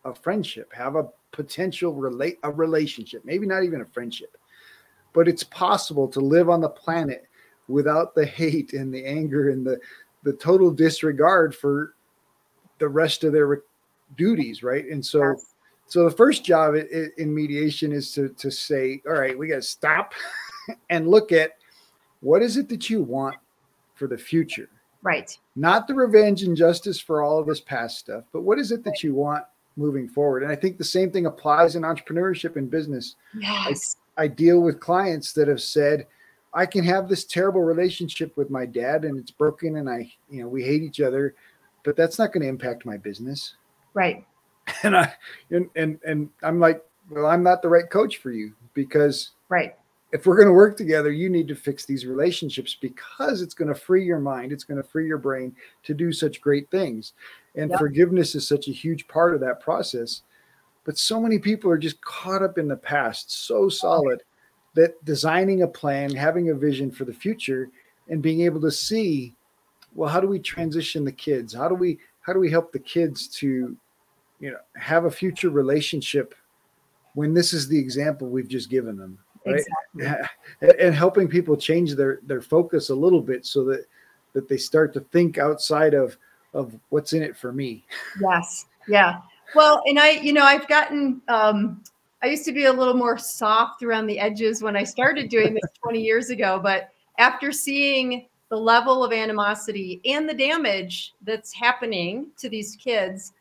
[0.03, 4.37] a friendship have a potential relate a relationship maybe not even a friendship
[5.13, 7.25] but it's possible to live on the planet
[7.67, 9.77] without the hate and the anger and the
[10.23, 11.93] the total disregard for
[12.79, 13.61] the rest of their
[14.17, 15.45] duties right and so yes.
[15.89, 19.61] So the first job in mediation is to to say, all right, we got to
[19.63, 20.13] stop.
[20.89, 21.53] and look at
[22.21, 23.35] what is it that you want
[23.95, 24.69] for the future
[25.01, 28.71] right not the revenge and justice for all of this past stuff but what is
[28.71, 29.43] it that you want
[29.75, 30.43] moving forward.
[30.43, 33.15] And i think the same thing applies in entrepreneurship and business.
[33.37, 33.97] Yes.
[34.17, 36.07] I, I deal with clients that have said
[36.53, 40.41] i can have this terrible relationship with my dad and it's broken and i you
[40.41, 41.35] know we hate each other
[41.83, 43.55] but that's not going to impact my business.
[43.93, 44.25] Right.
[44.83, 45.11] And i
[45.49, 49.75] and and, and i'm like well i'm not the right coach for you because right.
[50.11, 53.67] if we're going to work together, you need to fix these relationships because it's going
[53.67, 57.13] to free your mind, it's going to free your brain to do such great things.
[57.59, 57.79] And yep.
[57.79, 60.21] forgiveness is such a huge part of that process.
[60.85, 64.23] But so many people are just caught up in the past, so solid
[64.75, 67.69] that designing a plan, having a vision for the future,
[68.07, 69.35] and being able to see,
[69.93, 71.53] well, how do we transition the kids?
[71.53, 73.75] How do we how do we help the kids to,
[74.39, 76.35] you know, have a future relationship
[77.13, 79.17] when this is the example we've just given them?
[79.45, 79.63] right?
[79.95, 80.27] Exactly.
[80.79, 83.85] And helping people change their their focus a little bit so that
[84.33, 86.17] that they start to think outside of
[86.53, 87.83] of what's in it for me.
[88.21, 88.65] Yes.
[88.87, 89.21] Yeah.
[89.55, 91.83] Well, and I, you know, I've gotten um
[92.21, 95.53] I used to be a little more soft around the edges when I started doing
[95.53, 101.53] this 20 years ago, but after seeing the level of animosity and the damage that's
[101.53, 103.33] happening to these kids,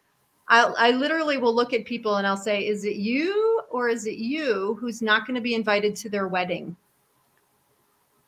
[0.48, 4.06] I, I literally will look at people and I'll say, "Is it you or is
[4.06, 6.76] it you who's not going to be invited to their wedding?"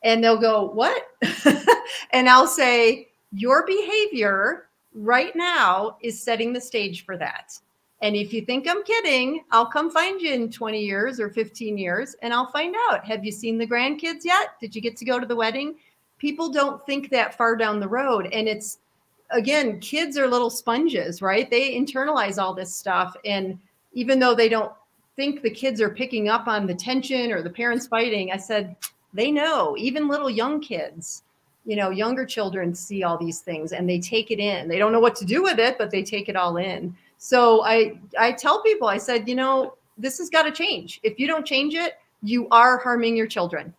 [0.03, 1.03] And they'll go, "What?"
[2.11, 7.59] and I'll say, "Your behavior right now is setting the stage for that."
[8.01, 11.77] And if you think I'm kidding, I'll come find you in 20 years or 15
[11.77, 13.05] years and I'll find out.
[13.05, 14.59] Have you seen the grandkids yet?
[14.59, 15.75] Did you get to go to the wedding?
[16.17, 18.27] People don't think that far down the road.
[18.33, 18.79] And it's
[19.29, 21.49] again, kids are little sponges, right?
[21.49, 23.15] They internalize all this stuff.
[23.23, 23.59] And
[23.93, 24.71] even though they don't
[25.15, 28.75] think the kids are picking up on the tension or the parents fighting, I said,
[29.13, 31.23] they know, even little young kids,
[31.65, 34.67] you know, younger children see all these things and they take it in.
[34.67, 36.95] They don't know what to do with it, but they take it all in.
[37.17, 40.99] So I I tell people, I said, you know, this has got to change.
[41.03, 41.93] If you don't change it,
[42.23, 43.73] you are harming your children.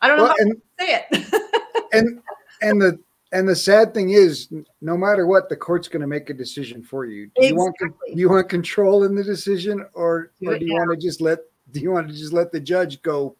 [0.00, 1.86] I don't know how and, to say it.
[1.92, 2.20] and
[2.62, 2.98] and the
[3.32, 4.48] and the sad thing is,
[4.80, 7.26] no matter what, the court's going to make a decision for you.
[7.26, 7.48] Do exactly.
[7.48, 7.74] you want
[8.14, 11.40] you want control in the decision, or do, or do you want to just let
[11.72, 13.36] do you want to just let the judge go?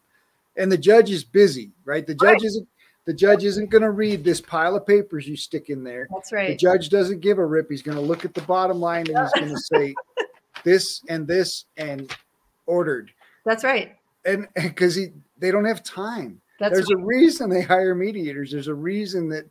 [0.57, 2.05] And the judge is busy, right?
[2.05, 2.43] The judge right.
[2.43, 2.67] isn't
[3.07, 6.09] the judge isn't going to read this pile of papers you stick in there.
[6.13, 6.49] That's right.
[6.49, 7.71] The judge doesn't give a rip.
[7.71, 9.95] He's going to look at the bottom line and he's going to say
[10.65, 12.13] this and this and
[12.65, 13.09] ordered.
[13.45, 13.95] That's right.
[14.25, 16.41] And because he they don't have time.
[16.59, 17.01] That's There's right.
[17.01, 18.51] a reason they hire mediators.
[18.51, 19.45] There's a reason that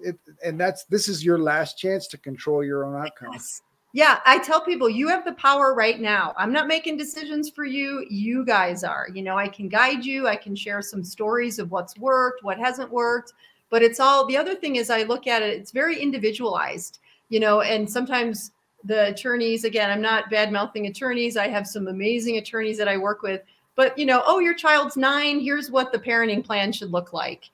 [0.00, 3.30] it, and that's this is your last chance to control your own outcome.
[3.32, 3.60] Yes.
[3.94, 6.34] Yeah, I tell people you have the power right now.
[6.36, 8.04] I'm not making decisions for you.
[8.10, 9.06] You guys are.
[9.14, 10.26] You know, I can guide you.
[10.26, 13.34] I can share some stories of what's worked, what hasn't worked.
[13.70, 17.38] But it's all the other thing is I look at it, it's very individualized, you
[17.38, 18.50] know, and sometimes
[18.82, 21.36] the attorneys, again, I'm not bad mouthing attorneys.
[21.36, 23.42] I have some amazing attorneys that I work with.
[23.76, 25.38] But, you know, oh, your child's nine.
[25.38, 27.48] Here's what the parenting plan should look like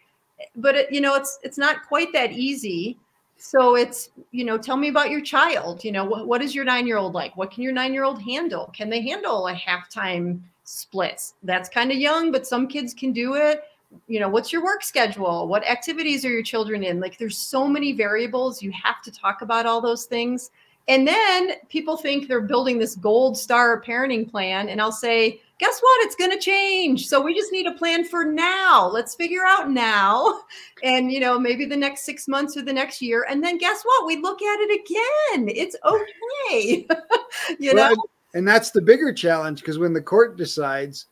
[0.56, 2.96] but it, you know it's it's not quite that easy
[3.40, 6.64] so it's you know tell me about your child you know what, what is your
[6.64, 7.36] nine year old like?
[7.36, 8.70] What can your nine year old handle?
[8.76, 13.34] Can they handle a halftime splits that's kind of young but some kids can do
[13.34, 13.64] it.
[14.06, 15.48] You know what's your work schedule?
[15.48, 17.00] What activities are your children in?
[17.00, 18.62] Like there's so many variables.
[18.62, 20.50] You have to talk about all those things.
[20.86, 25.78] And then people think they're building this gold star parenting plan and i'll say guess
[25.78, 26.06] what?
[26.06, 27.06] It's going to change.
[27.06, 28.88] So we just need a plan for now.
[28.88, 30.40] Let's figure out now.
[30.82, 33.26] And, you know, maybe the next six months or the next year.
[33.28, 34.06] And then guess what?
[34.06, 35.54] We look at it again.
[35.54, 36.86] It's okay.
[37.58, 38.02] you well, know?
[38.32, 41.04] And that's the bigger challenge because when the court decides,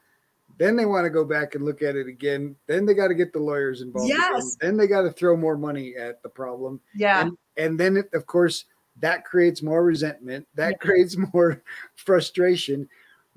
[0.56, 2.56] then they want to go back and look at it again.
[2.66, 4.08] Then they got to get the lawyers involved.
[4.08, 4.56] Yes.
[4.58, 6.80] Then they got to throw more money at the problem.
[6.94, 7.20] Yeah.
[7.20, 8.64] And, and then, it, of course,
[9.00, 10.48] that creates more resentment.
[10.54, 10.78] That yeah.
[10.78, 11.62] creates more
[11.94, 12.88] frustration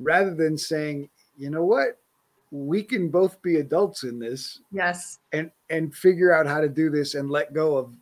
[0.03, 1.97] rather than saying, you know what,
[2.51, 4.59] we can both be adults in this.
[4.71, 5.19] Yes.
[5.31, 7.95] And and figure out how to do this and let go of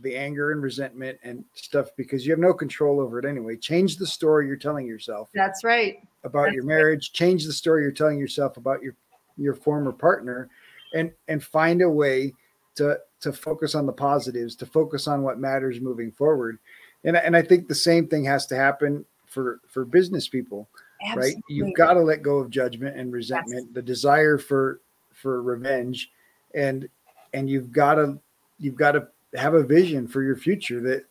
[0.00, 3.56] the anger and resentment and stuff because you have no control over it anyway.
[3.56, 5.28] Change the story you're telling yourself.
[5.32, 5.98] That's right.
[6.24, 7.10] About That's your marriage.
[7.12, 7.26] Right.
[7.26, 8.94] Change the story you're telling yourself about your
[9.36, 10.50] your former partner
[10.94, 12.32] and and find a way
[12.74, 16.58] to to focus on the positives, to focus on what matters moving forward.
[17.04, 20.68] And and I think the same thing has to happen for for business people.
[21.04, 21.34] Absolutely.
[21.34, 23.74] right you've got to let go of judgment and resentment yes.
[23.74, 24.80] the desire for
[25.12, 26.10] for revenge
[26.54, 26.88] and
[27.34, 28.18] and you've got to
[28.58, 31.04] you've got to have a vision for your future that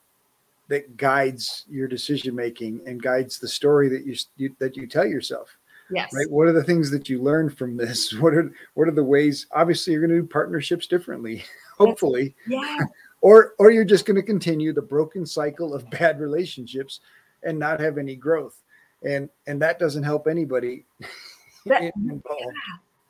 [0.67, 5.05] that guides your decision making and guides the story that you, you that you tell
[5.05, 5.57] yourself
[5.91, 6.13] Yes.
[6.13, 6.29] Right.
[6.29, 8.13] What are the things that you learned from this?
[8.21, 9.47] What are what are the ways?
[9.51, 11.43] Obviously, you're going to do partnerships differently.
[11.77, 12.35] Hopefully.
[12.47, 12.79] Yeah.
[13.23, 17.01] Or or you're just going to continue the broken cycle of bad relationships
[17.43, 18.60] and not have any growth.
[19.03, 20.85] And and that doesn't help anybody
[21.65, 22.55] that, involved.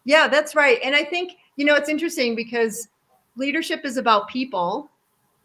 [0.04, 0.80] Yeah, that's right.
[0.84, 2.88] And I think, you know, it's interesting because
[3.36, 4.90] leadership is about people.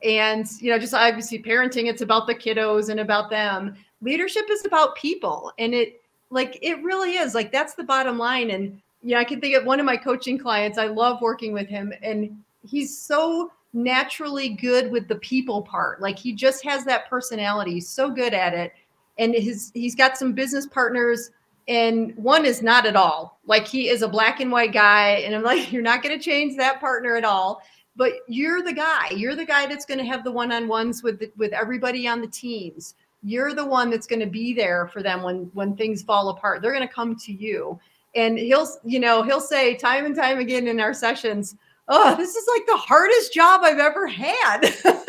[0.03, 3.77] And, you know, just obviously parenting, it's about the kiddos and about them.
[4.03, 5.53] Leadership is about people.
[5.59, 7.35] And it, like, it really is.
[7.35, 8.51] Like, that's the bottom line.
[8.51, 10.79] And, you know, I can think of one of my coaching clients.
[10.79, 11.93] I love working with him.
[12.03, 16.01] And he's so naturally good with the people part.
[16.01, 17.75] Like, he just has that personality.
[17.75, 18.73] He's so good at it.
[19.19, 21.31] And his, he's got some business partners
[21.69, 23.41] and one is not at all.
[23.47, 26.25] Like he is a black and white guy and i'm like you're not going to
[26.25, 27.63] change that partner at all.
[27.99, 29.09] But you're the guy.
[29.11, 32.27] You're the guy that's going to have the one-on-ones with the, with everybody on the
[32.27, 32.95] teams.
[33.23, 36.61] You're the one that's going to be there for them when when things fall apart.
[36.61, 37.81] They're going to come to you.
[38.15, 41.57] And he'll you know he'll say time and time again in our sessions
[41.89, 44.61] oh this is like the hardest job i've ever had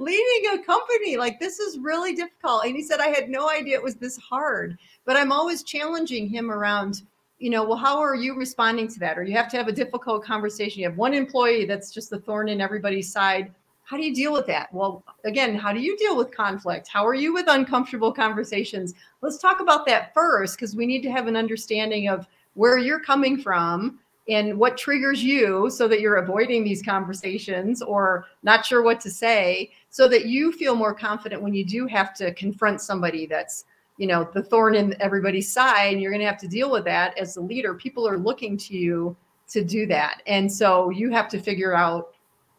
[0.00, 2.64] leading a company like this is really difficult.
[2.64, 4.78] And he said i had no idea it was this hard.
[5.04, 7.02] But i'm always challenging him around
[7.38, 9.18] you know well how are you responding to that?
[9.18, 10.80] Or you have to have a difficult conversation.
[10.80, 13.54] You have one employee that's just the thorn in everybody's side.
[13.84, 14.72] How do you deal with that?
[14.72, 16.88] Well again how do you deal with conflict?
[16.88, 18.94] How are you with uncomfortable conversations?
[19.20, 23.00] Let's talk about that first because we need to have an understanding of where you're
[23.00, 28.82] coming from and what triggers you so that you're avoiding these conversations or not sure
[28.82, 32.80] what to say so that you feel more confident when you do have to confront
[32.80, 33.64] somebody that's
[33.96, 36.84] you know the thorn in everybody's side and you're going to have to deal with
[36.84, 37.74] that as the leader.
[37.74, 39.16] People are looking to you
[39.48, 40.22] to do that.
[40.26, 42.14] And so you have to figure out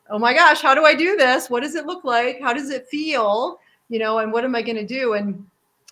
[0.09, 1.49] oh my gosh how do i do this?
[1.49, 2.41] What does it look like?
[2.41, 3.59] How does it feel?
[3.89, 5.13] You know and what am i going to do?
[5.13, 5.45] And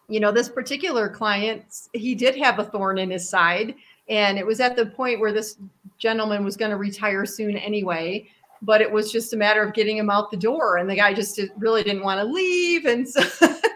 [0.09, 3.75] you know this particular client he did have a thorn in his side
[4.09, 5.57] and it was at the point where this
[5.99, 8.27] gentleman was going to retire soon anyway.
[8.61, 10.77] But it was just a matter of getting him out the door.
[10.77, 12.85] And the guy just really didn't want to leave.
[12.85, 13.21] And so,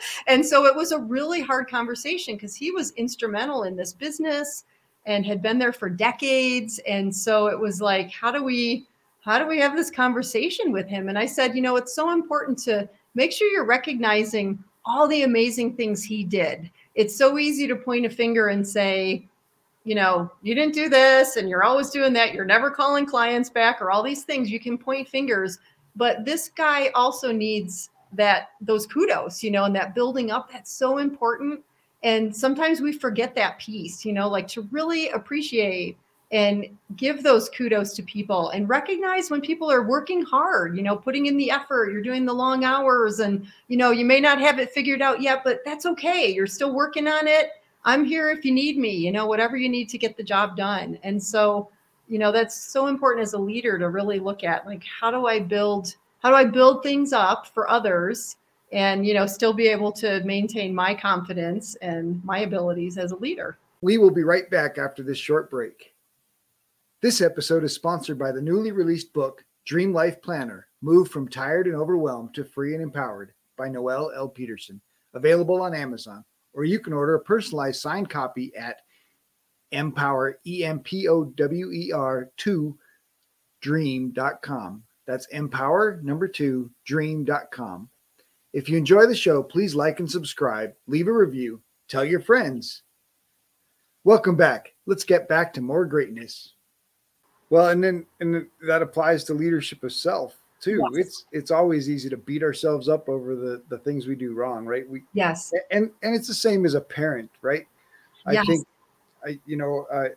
[0.27, 4.65] and so it was a really hard conversation because he was instrumental in this business
[5.05, 6.79] and had been there for decades.
[6.85, 8.85] And so it was like, how do we,
[9.21, 11.07] how do we have this conversation with him?
[11.07, 15.23] And I said, you know, it's so important to make sure you're recognizing all the
[15.23, 16.69] amazing things he did.
[16.95, 19.27] It's so easy to point a finger and say,
[19.83, 22.33] you know, you didn't do this and you're always doing that.
[22.33, 24.49] You're never calling clients back or all these things.
[24.49, 25.59] You can point fingers,
[25.95, 30.71] but this guy also needs that those kudos, you know, and that building up that's
[30.71, 31.59] so important.
[32.03, 35.97] And sometimes we forget that piece, you know, like to really appreciate
[36.31, 36.65] and
[36.95, 41.27] give those kudos to people and recognize when people are working hard, you know, putting
[41.27, 44.59] in the effort, you're doing the long hours and, you know, you may not have
[44.59, 46.33] it figured out yet, but that's okay.
[46.33, 47.51] You're still working on it
[47.85, 50.55] I'm here if you need me, you know, whatever you need to get the job
[50.55, 50.97] done.
[51.03, 51.69] And so,
[52.07, 55.27] you know, that's so important as a leader to really look at like how do
[55.27, 58.37] I build how do I build things up for others
[58.71, 63.17] and, you know, still be able to maintain my confidence and my abilities as a
[63.17, 63.57] leader.
[63.81, 65.93] We will be right back after this short break.
[67.01, 71.67] This episode is sponsored by the newly released book Dream Life Planner: Move from Tired
[71.67, 74.29] and Overwhelmed to Free and Empowered by Noelle L.
[74.29, 74.79] Peterson,
[75.13, 78.81] available on Amazon or you can order a personalized signed copy at
[79.71, 82.77] empower e m p o w e r 2
[83.61, 84.83] dream.com.
[85.05, 87.89] That's empower number 2 dream.com.
[88.53, 92.83] If you enjoy the show, please like and subscribe, leave a review, tell your friends.
[94.03, 94.73] Welcome back.
[94.85, 96.53] Let's get back to more greatness.
[97.49, 100.79] Well, and then and that applies to leadership of self too.
[100.93, 101.05] Yes.
[101.05, 104.65] It's it's always easy to beat ourselves up over the the things we do wrong,
[104.65, 104.87] right?
[104.89, 107.67] We yes, and and it's the same as a parent, right?
[108.25, 108.47] I yes.
[108.47, 108.67] think
[109.25, 110.09] I you know I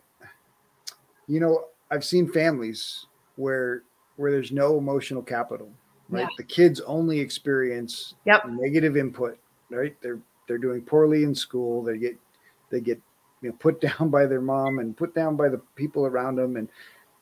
[1.27, 3.05] you know I've seen families
[3.35, 3.83] where
[4.15, 5.69] where there's no emotional capital,
[6.09, 6.21] right?
[6.21, 6.27] Yeah.
[6.37, 8.43] The kids only experience yep.
[8.47, 9.37] negative input,
[9.69, 9.95] right?
[10.01, 11.83] They're they're doing poorly in school.
[11.83, 12.17] They get
[12.69, 13.01] they get
[13.41, 16.55] you know put down by their mom and put down by the people around them,
[16.55, 16.69] and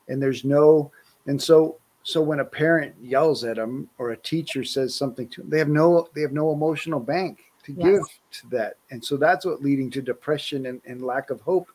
[0.08, 0.92] and there's no
[1.26, 1.76] and so
[2.06, 5.58] so when a parent yells at them or a teacher says something to them, they
[5.58, 7.84] have no they have no emotional bank to yes.
[7.84, 8.76] give to that.
[8.92, 11.68] And so that's what leading to depression and, and lack of hope.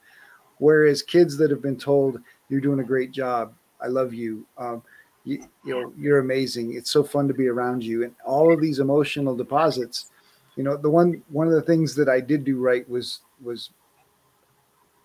[0.59, 4.83] Whereas kids that have been told, you're doing a great job, I love you, um,
[5.25, 6.75] you, you know, you're amazing.
[6.75, 8.05] It's so fun to be around you.
[8.05, 10.11] And all of these emotional deposits,
[10.55, 13.71] you know, the one one of the things that I did do right was was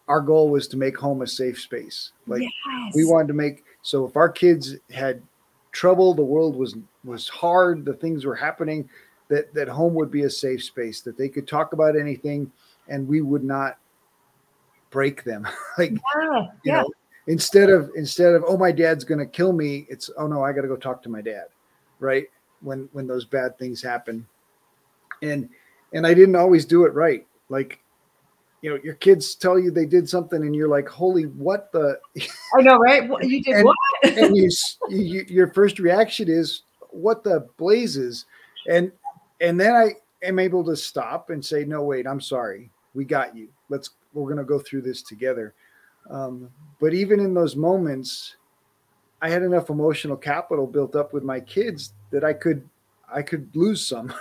[0.06, 2.12] our goal was to make home a safe space.
[2.28, 2.94] Like yes.
[2.94, 5.22] we wanted to make so if our kids had
[5.70, 6.74] trouble, the world was
[7.04, 8.90] was hard, the things were happening,
[9.28, 12.50] that that home would be a safe space, that they could talk about anything,
[12.88, 13.78] and we would not
[14.90, 15.46] break them.
[15.78, 16.46] like, Yeah.
[16.64, 16.80] you Yeah.
[16.82, 16.90] know,
[17.28, 20.52] instead of instead of oh my dad's going to kill me, it's oh no, I
[20.52, 21.44] got to go talk to my dad,
[22.00, 22.26] right?
[22.62, 24.26] When when those bad things happen,
[25.22, 25.48] and
[25.92, 27.24] and I didn't always do it right.
[27.50, 27.78] Like,
[28.62, 31.98] you know, your kids tell you they did something, and you're like, holy, what the?
[32.58, 33.08] I know, right?
[33.22, 33.76] You did And- what?
[34.04, 34.48] and you,
[34.88, 38.24] you your first reaction is what the blazes
[38.68, 38.90] and
[39.40, 39.90] and then i
[40.22, 44.24] am able to stop and say no wait i'm sorry we got you let's we're
[44.24, 45.52] going to go through this together
[46.10, 46.48] um,
[46.80, 48.36] but even in those moments
[49.20, 52.66] i had enough emotional capital built up with my kids that i could
[53.12, 54.12] i could lose some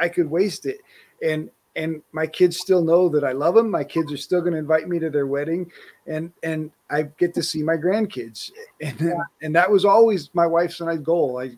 [0.00, 0.78] i could waste it
[1.22, 4.52] and and my kids still know that i love them my kids are still going
[4.52, 5.70] to invite me to their wedding
[6.06, 8.50] and and i get to see my grandkids
[8.82, 11.40] and then, and that was always my wife's and I goal.
[11.40, 11.52] I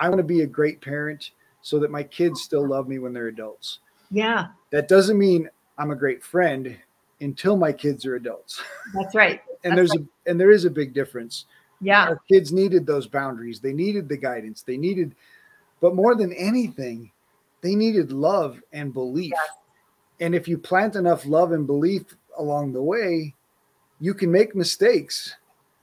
[0.00, 1.32] I want to be a great parent
[1.62, 3.80] so that my kids still love me when they're adults.
[4.10, 6.76] Yeah, That doesn't mean I'm a great friend
[7.20, 8.62] until my kids are adults.
[8.94, 9.42] that's right.
[9.64, 11.46] And That's there's a and there is a big difference.
[11.80, 12.04] Yeah.
[12.04, 13.60] Our kids needed those boundaries.
[13.60, 14.62] They needed the guidance.
[14.62, 15.14] They needed
[15.80, 17.12] but more than anything,
[17.60, 19.32] they needed love and belief.
[20.20, 22.02] And if you plant enough love and belief
[22.36, 23.34] along the way,
[24.00, 25.34] you can make mistakes.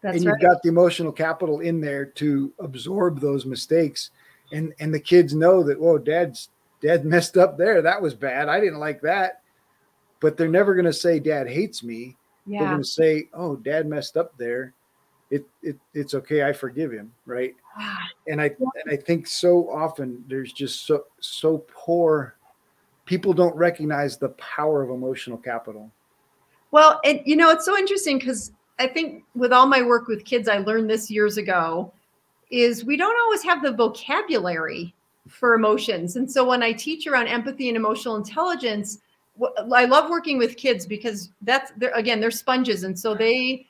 [0.01, 0.33] That's and right.
[0.33, 4.11] you've got the emotional capital in there to absorb those mistakes.
[4.51, 6.49] And and the kids know that whoa dad's
[6.81, 7.81] dad messed up there.
[7.81, 8.49] That was bad.
[8.49, 9.41] I didn't like that.
[10.21, 12.15] But they're never going to say dad hates me.
[12.47, 14.73] They're going to say oh dad messed up there
[15.31, 17.97] it, it it's okay i forgive him right ah.
[18.27, 22.35] and i and i think so often there's just so so poor
[23.05, 25.91] people don't recognize the power of emotional capital
[26.71, 30.25] Well, and you know, it's so interesting because I think with all my work with
[30.25, 31.93] kids, I learned this years ago
[32.51, 34.93] is we don't always have the vocabulary
[35.29, 36.17] for emotions.
[36.17, 38.99] And so when I teach around empathy and emotional intelligence,
[39.73, 42.83] I love working with kids because that's they're, again, they're sponges.
[42.83, 43.67] And so they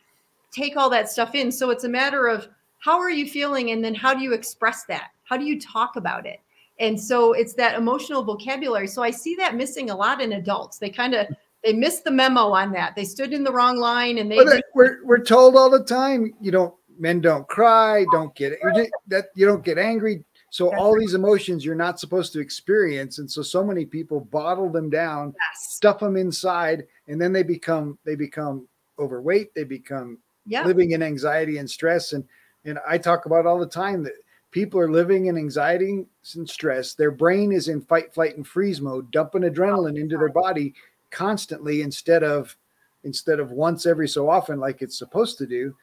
[0.56, 1.52] take all that stuff in.
[1.52, 2.48] So it's a matter of
[2.80, 3.72] how are you feeling?
[3.72, 5.10] And then how do you express that?
[5.24, 6.40] How do you talk about it?
[6.80, 8.88] And so it's that emotional vocabulary.
[8.88, 10.78] So I see that missing a lot in adults.
[10.78, 11.28] They kind of
[11.64, 12.96] they missed the memo on that.
[12.96, 16.34] They stood in the wrong line and they did- we're we're told all the time
[16.40, 18.60] you don't men don't cry, don't get
[19.08, 20.24] that you don't get angry.
[20.52, 24.22] So That's all these emotions you're not supposed to experience, and so so many people
[24.22, 25.74] bottle them down, yes.
[25.74, 28.68] stuff them inside, and then they become they become
[29.00, 29.54] overweight.
[29.54, 30.66] They become Yeah.
[30.66, 32.14] living in anxiety and stress.
[32.14, 32.24] And
[32.66, 34.14] and I talk about all the time that
[34.52, 36.94] people are living in anxiety and stress.
[36.94, 40.74] Their brain is in fight, flight, and freeze mode, dumping adrenaline into their body
[41.12, 42.56] constantly instead of
[43.04, 45.76] instead of once every so often like it's supposed to do.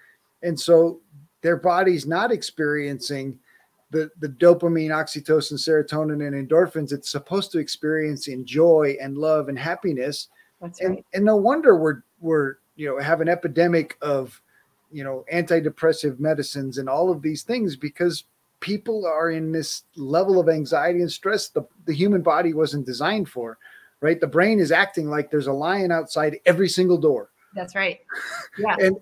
[0.43, 1.01] And so
[1.41, 3.39] their body's not experiencing
[3.91, 9.49] the, the dopamine, oxytocin, serotonin, and endorphins it's supposed to experience in joy and love
[9.49, 10.29] and happiness
[10.61, 11.07] That's and right.
[11.15, 14.41] and no wonder we're we're you know have an epidemic of
[14.93, 18.25] you know antidepressive medicines and all of these things because
[18.61, 23.29] people are in this level of anxiety and stress the, the human body wasn't designed
[23.29, 23.59] for
[24.01, 28.01] right the brain is acting like there's a lion outside every single door That's right.
[28.59, 28.77] Yeah.
[28.79, 28.97] and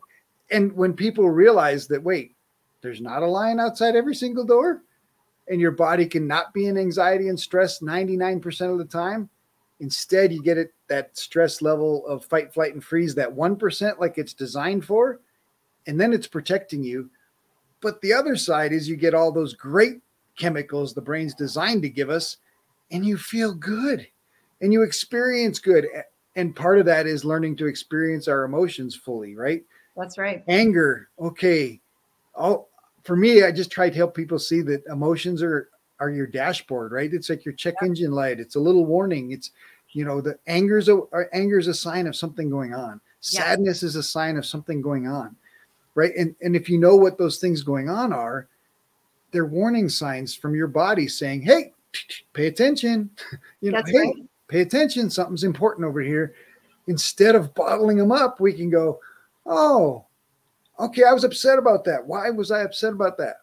[0.51, 2.35] and when people realize that wait
[2.81, 4.83] there's not a lion outside every single door
[5.49, 9.29] and your body cannot be in anxiety and stress 99% of the time
[9.81, 14.17] instead you get it that stress level of fight flight and freeze that 1% like
[14.19, 15.21] it's designed for
[15.87, 17.11] and then it's protecting you.
[17.81, 20.01] But the other side is you get all those great
[20.37, 22.39] chemicals the brain's designed to give us
[22.91, 24.07] and you feel good
[24.61, 25.87] and you experience good.
[26.37, 29.63] And part of that is learning to experience our emotions fully right?
[29.97, 30.43] That's right.
[30.49, 31.81] anger okay.
[32.35, 32.67] Oh
[33.03, 35.71] for me i just try to help people see that emotions are
[36.01, 37.13] are your dashboard right?
[37.13, 38.41] It's like your check engine light.
[38.41, 39.33] It's a little warning.
[39.33, 39.51] It's
[39.93, 43.01] you know the anger is a or anger is a sign of something going on.
[43.23, 43.41] Yeah.
[43.43, 45.37] sadness is a sign of something going on
[46.01, 46.17] right?
[46.17, 48.49] And and if you know what those things going on are
[49.33, 51.73] they're warning signs from your body saying hey
[52.33, 53.11] pay attention.
[53.61, 54.15] You know That's hey right.
[54.49, 56.35] pay attention something's important over here.
[56.87, 58.99] Instead of bottling them up we can go
[59.45, 60.07] oh
[60.79, 62.07] okay i was upset about that.
[62.07, 63.37] Why was i upset about that?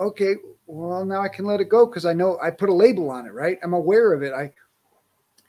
[0.00, 0.36] Okay
[0.66, 3.26] well now i can let it go because i know i put a label on
[3.26, 3.58] it right?
[3.62, 4.32] I'm aware of it.
[4.32, 4.50] I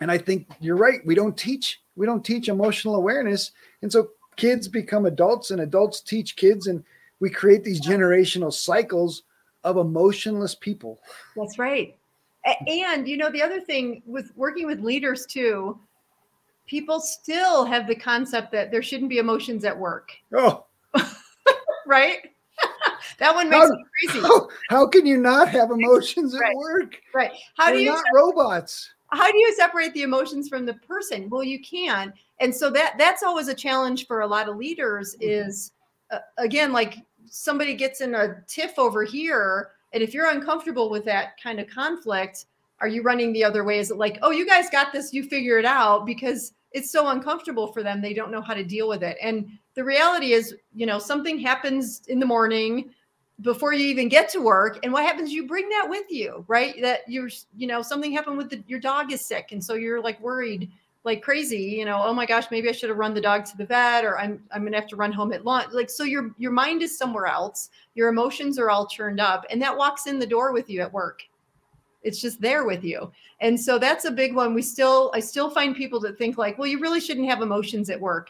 [0.01, 0.99] and i think you're right.
[1.05, 3.51] We don't teach we don't teach emotional awareness.
[3.81, 4.09] And so
[4.39, 6.83] kids become adults and adults teach kids and
[7.19, 9.23] we create these generational cycles
[9.65, 10.99] of emotionless people
[11.35, 11.95] That's right.
[12.67, 15.77] And you know, the other thing with working with leaders too,
[16.67, 20.65] people still have the concept that there shouldn't be emotions at work, oh
[21.85, 22.19] right?
[23.19, 24.21] that one makes How- me crazy.
[24.27, 26.55] how, how can you not have emotions at Right.
[26.55, 27.31] work Right.
[27.57, 31.29] How do We're you not robots how do you separate the emotions from the person?
[31.31, 32.13] Well, you can.
[32.39, 35.49] And so that that's always a challenge for a lot of leaders Mm-hmm.
[35.49, 35.71] is
[36.11, 41.05] uh, again like somebody gets in a tiff over here and if you're uncomfortable with
[41.05, 42.45] that kind of conflict
[42.81, 43.79] are you running the other way?
[43.79, 47.09] Is it like oh you guys got this you figure it out because it's so
[47.09, 49.17] uncomfortable for them they don't know how to deal with it.
[49.21, 52.91] And the reality is you know something happens in the morning
[53.41, 56.81] before you even get to work and what happens you bring that with you right?
[56.81, 60.01] That you're you know something happened with the, your dog is sick and so you're
[60.01, 60.71] like worried
[61.05, 63.55] like crazy you know oh my gosh maybe i should have run the dog to
[63.57, 66.31] the vet or i'm i'm gonna have to run home at lunch like so your
[66.37, 67.69] your mind is somewhere else
[67.99, 70.91] your emotions are all churned up and that walks in the door with you at
[70.93, 71.23] work.
[72.01, 73.11] It's just there with you.
[73.41, 74.53] And so that's a big one.
[74.53, 77.89] We still i still find people that think like well you really shouldn't have emotions
[77.89, 78.29] at work.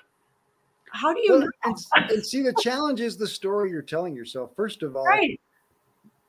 [0.91, 1.77] How do you Well, and,
[2.09, 4.55] and see, the challenge is the story you're telling yourself.
[4.55, 5.39] First of all, right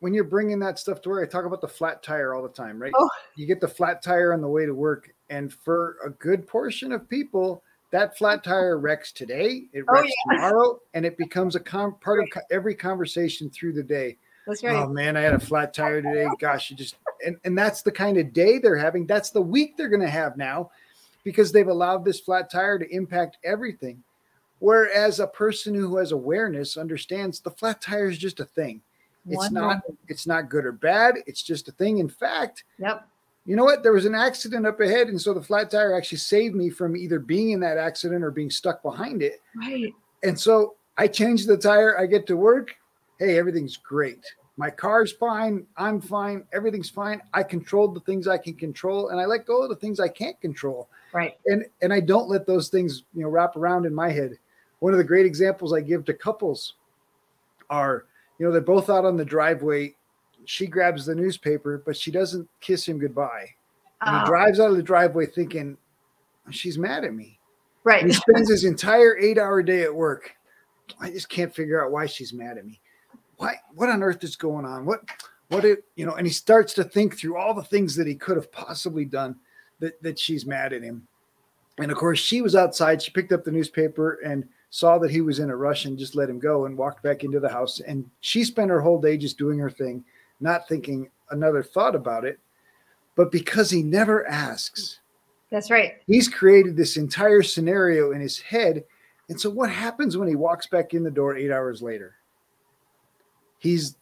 [0.01, 2.49] when you're bringing that stuff to work, I talk about the flat tire all the
[2.49, 2.93] time, right?
[2.97, 3.09] Oh.
[3.37, 6.93] You get the flat tire on the way to work, and for a good portion
[6.93, 11.61] of people, that flat tire wrecks today, it Oh, wrecks tomorrow, and it becomes a
[11.61, 14.17] com- part of co- every conversation through the day.
[14.47, 16.27] that's oh, right Oh man, I had a flat tire today.
[16.41, 19.07] Gosh, you just and, and that's the kind of day they're having.
[19.07, 20.71] That's the week they're gonna have now
[21.25, 24.03] because they've allowed this flat tire to impact everything.
[24.61, 28.81] Whereas a person who has awareness understands the flat tire is just a thing.
[29.29, 31.17] It's not it's not good or bad.
[31.27, 31.99] It's just a thing.
[31.99, 33.07] In fact, yep
[33.47, 33.83] you know what?
[33.83, 36.97] There was an accident up ahead, and so the flat tire actually saved me from
[36.97, 39.41] either being in that accident or being stuck behind it.
[39.57, 39.93] right
[40.23, 41.99] And so I change the tire.
[41.99, 42.77] I get to work.
[43.19, 44.25] Hey, everything's great.
[44.57, 45.67] My car's fine.
[45.77, 46.45] I'm fine.
[46.53, 47.23] Everything's fine.
[47.33, 50.09] I controlled the things I can control, and I let go of the things I
[50.09, 50.89] can't control.
[51.13, 54.39] right And and I don't let those things you know wrap around in my head.
[54.81, 56.75] One of the great examples I give to couples
[57.69, 58.05] are
[58.41, 59.95] you know they're both out on the driveway.
[60.47, 63.47] She grabs the newspaper, but she doesn't kiss him goodbye.
[64.01, 65.77] And he Ah, drives out of the driveway thinking
[66.49, 67.39] she's mad at me.
[67.85, 70.33] right And he spends his entire eight hour day at work.
[70.99, 72.81] I just can't figure out why she's mad at me.
[73.37, 73.57] Why?
[73.75, 74.87] What on earth is going on?
[74.87, 75.01] What?
[75.49, 75.67] What?
[75.67, 76.15] It, you know?
[76.15, 79.37] And he starts to think through all the things that he could have possibly done
[79.81, 81.07] that that she's mad at him.
[81.79, 83.03] And of course, she was outside.
[83.03, 86.15] She picked up the newspaper and saw that he was in a rush and just
[86.15, 87.81] let him go and walked back into the house.
[87.81, 90.05] And she spent her whole day just doing her thing,
[90.39, 92.39] not thinking another thought about it.
[93.17, 95.01] But because he never asks,
[95.51, 98.85] that's right he's created this entire scenario in his head.
[99.29, 102.15] And so, what happens when he walks back in the door eight hours later?
[103.59, 103.97] He's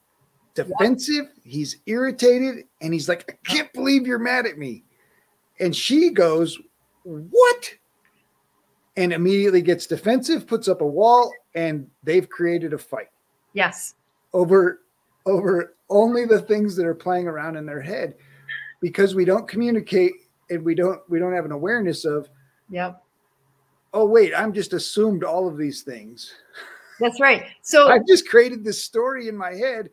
[0.54, 4.84] defensive, he's irritated, and he's like, I can't believe you're mad at me.
[5.58, 6.58] And she goes,
[7.04, 7.74] What?
[8.98, 13.08] And immediately gets defensive, puts up a wall, and they've created a fight.
[13.52, 13.94] Yes.
[14.32, 14.80] Over
[15.24, 18.14] over only the things that are playing around in their head.
[18.80, 20.12] Because we don't communicate
[20.50, 22.28] and we don't we don't have an awareness of
[22.70, 23.02] yep.
[23.92, 26.34] oh wait i'm just assumed all of these things.
[27.00, 27.44] That's right.
[27.62, 29.90] So i've just created this story in my head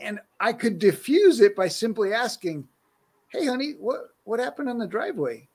[0.00, 2.66] and i could diffuse it by simply asking
[3.28, 5.34] hey honey what what happened on the driveway?
[5.34, 5.46] And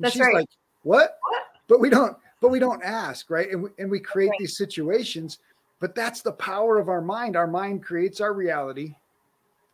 [0.00, 0.34] That's she's right.
[0.34, 0.48] like
[0.82, 1.18] what?
[1.28, 1.42] What?
[1.70, 3.50] But we don't but we don't ask right?
[3.50, 4.38] And we, and we create Right.
[4.40, 5.38] these situations
[5.78, 7.36] but that's the power of our mind.
[7.36, 8.94] Our mind creates our reality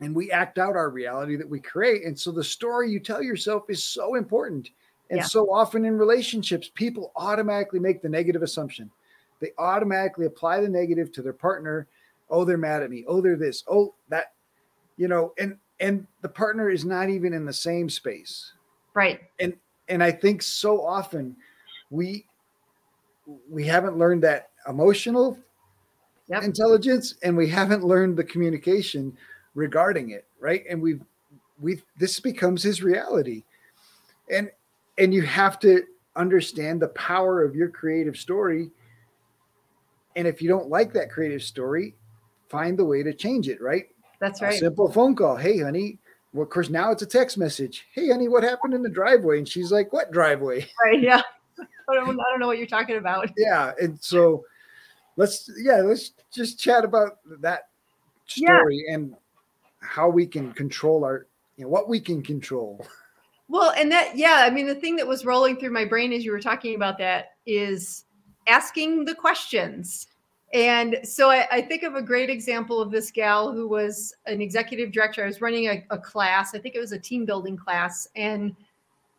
[0.01, 2.05] and we act out our reality that we create.
[2.05, 4.71] And so the story you tell yourself is so important.
[5.11, 5.25] And Yeah.
[5.25, 8.89] so often in relationships people automatically make the negative assumption.
[9.41, 11.89] They automatically apply the negative to their partner.
[12.31, 13.05] Oh they're mad at me.
[13.09, 13.65] Oh they're this.
[13.67, 14.35] Oh that
[14.97, 18.53] you know and and the partner is not even in the same space.
[18.95, 19.21] Right.
[19.41, 19.55] And
[19.89, 21.37] and I think so often
[21.91, 22.27] we
[23.49, 25.39] we haven't learned that emotional
[26.29, 26.43] Yep.
[26.43, 29.17] intelligence and we haven't learned the communication
[29.55, 31.01] regarding it right and we've
[31.61, 33.45] we've this becomes his reality
[34.29, 34.51] and
[34.99, 35.85] and you have to
[36.17, 38.71] understand the power of your creative story
[40.17, 41.95] and if you don't like that creative story
[42.49, 43.87] find the way to change it right
[44.21, 45.37] that's a right simple phone call.
[45.37, 45.99] Hey, honey.
[46.33, 47.87] Well, of course, now it's a text message.
[47.93, 49.39] Hey, honey, what happened in the driveway?
[49.39, 50.67] And she's like, What driveway?
[50.85, 51.23] right yeah
[51.95, 53.73] don't, I don't know what you're talking about Yeah.
[53.81, 54.45] And so
[55.17, 57.69] let's, yeah, let's just chat about that
[58.35, 58.59] Yeah.
[58.59, 59.15] story and
[59.81, 61.27] how we can control our,
[61.57, 62.85] you know, what we can control.
[63.49, 66.25] Well, and that, yeah, I mean, the thing that was rolling through my brain as
[66.25, 68.05] you were talking about that is
[68.49, 70.09] asking the questions.
[70.53, 74.41] And so I, I think of a great example of this gal who was an
[74.41, 75.23] executive director.
[75.23, 78.55] I was running a, a class, I think it was a team building class, and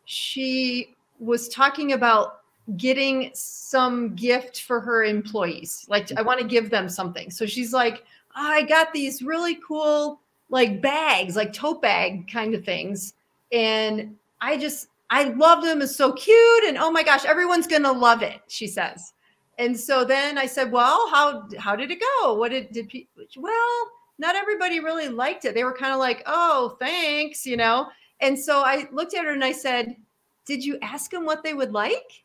[0.04, 2.40] she was talking about
[2.76, 5.86] getting some gift for her employees.
[5.88, 7.30] Like, I want to give them something.
[7.30, 8.04] So she's like,
[8.36, 13.14] ah, I got these really cool, like bags, like tote bag kind of things
[13.52, 15.80] and I just I loved them.
[15.80, 16.64] It's so cute.
[16.64, 19.14] And oh my gosh, everyone's going to love it, she says.
[19.58, 22.34] And so then I said, well, how, how did it go?
[22.34, 25.54] What did, did people, well, not everybody really liked it.
[25.54, 27.88] They were kind of like, oh, thanks, you know?
[28.20, 29.96] And so I looked at her and I said,
[30.44, 32.22] did you ask them what they would like?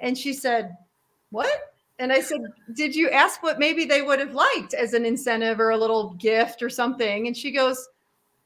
[0.00, 0.76] And she said,
[1.30, 1.72] what?
[1.98, 2.40] And I said,
[2.74, 6.14] did you ask what maybe they would have liked as an incentive or a little
[6.14, 7.26] gift or something?
[7.26, 7.88] And she goes,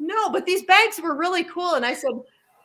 [0.01, 1.75] no, but these bags were really cool.
[1.75, 2.11] And I said,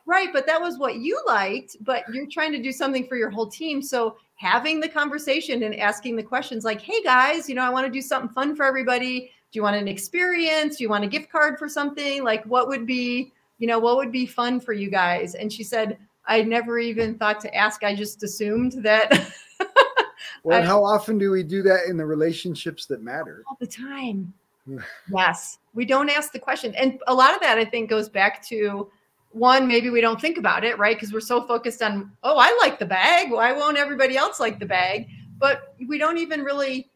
[0.04, 3.30] right, but that was what you liked, but you're trying to do something for your
[3.30, 3.80] whole team.
[3.80, 7.86] So having the conversation and asking the questions like, hey guys, you know, I want
[7.86, 9.30] to do something fun for everybody.
[9.52, 10.76] Do you want an experience?
[10.76, 12.24] Do you want a gift card for something?
[12.24, 15.36] Like what would be, you know, what would be fun for you guys?
[15.36, 17.82] And she said, I never even thought to ask.
[17.82, 19.32] I just assumed that.
[20.44, 23.42] well, I, how often do we do that in the relationships that matter?
[23.48, 24.32] All the time.
[24.66, 24.78] Hmm.
[25.08, 25.58] yes.
[25.74, 26.74] We don't ask the question.
[26.74, 28.90] And a lot of that, I think, goes back to
[29.32, 30.96] one, maybe we don't think about it, right?
[30.96, 33.30] Because we're so focused on, oh, I like the bag.
[33.30, 35.08] Why won't everybody else like the bag?
[35.38, 36.90] But we don't even really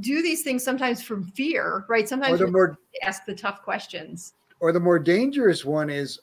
[0.00, 2.08] do these things sometimes from fear, right?
[2.08, 4.34] Sometimes we more, ask the tough questions.
[4.60, 6.20] Or the more dangerous one is,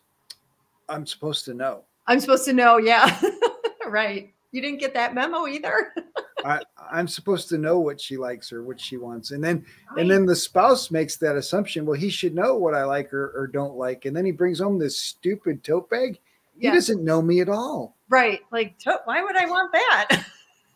[0.87, 1.83] I'm supposed to know.
[2.09, 2.77] I'm supposed to know.
[2.77, 3.19] Yeah.
[3.87, 4.33] right.
[4.51, 5.93] You didn't get that memo either.
[6.45, 6.59] I,
[6.91, 9.29] I'm supposed to know what she likes or what she wants.
[9.29, 10.01] And then right.
[10.01, 11.85] and then the spouse makes that assumption.
[11.85, 14.05] Well, he should know what I like or, or don't like.
[14.05, 16.19] And then he brings home this stupid tote bag.
[16.57, 16.73] He yeah.
[16.73, 17.95] doesn't know me at all.
[18.09, 18.39] Right.
[18.51, 20.25] Like, why would I want that?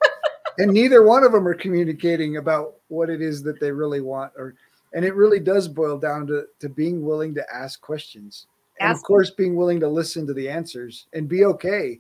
[0.60, 4.32] and neither one of them are communicating about what it is that they really want
[4.38, 4.56] or
[4.94, 8.46] and it really does boil down to, to being willing to ask questions
[8.80, 12.00] and of course being willing to listen to the answers and be okay.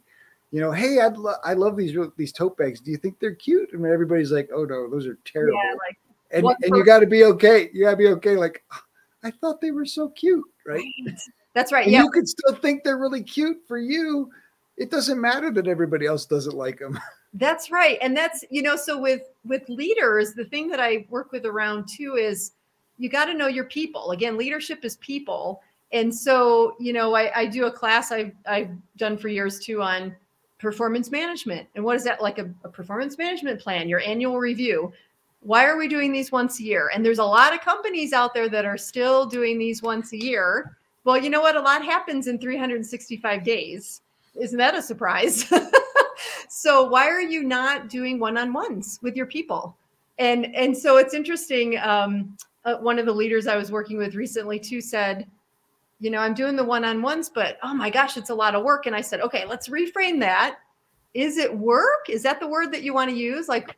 [0.52, 2.80] You know hey I'd lo- i love these these tote bags.
[2.80, 3.74] Do you think they're cute?
[3.74, 5.54] And everybody's like oh no those are terrible.
[5.54, 5.98] yeah, like,
[6.32, 8.64] and, and you got to be okay you got to be okay like
[9.24, 11.20] i thought they were so cute right, right.
[11.54, 12.02] that's right and yeah.
[12.02, 14.32] you could still think they're really cute for you.
[14.76, 17.00] It doesn't matter that everybody else doesn't like them
[17.36, 21.32] that's right and that's you know so with with leaders the thing that i work
[21.32, 22.54] with around too is
[22.98, 24.12] you got to know your people.
[24.12, 25.62] Again leadership is people
[25.94, 29.82] and so you know I, I, do a class I've, I've done for years too
[29.82, 30.16] on
[30.60, 31.68] performance management.
[31.76, 34.94] And what is that like a, a, performance management plan your annual review?
[35.42, 36.90] Why are we doing these once a year?
[36.94, 40.18] And there's a lot of companies out there that are still doing these once a
[40.18, 40.78] year.
[41.04, 41.56] Well you know what?
[41.56, 44.02] A lot happens in 365 days.
[44.36, 45.52] Isn't that a surprise?
[46.56, 49.76] So why are you not doing one-on-ones with your people?
[50.20, 54.16] And and so it's interesting um, uh, one of the leaders i was working with
[54.16, 55.28] recently too said
[56.00, 58.56] you know, I'm doing the one on ones, but oh my gosh, it's a lot
[58.56, 58.86] of work.
[58.86, 60.58] And I said, okay, let's reframe that.
[61.14, 62.10] Is it work?
[62.10, 63.48] Is that the word that you want to use?
[63.48, 63.78] Like,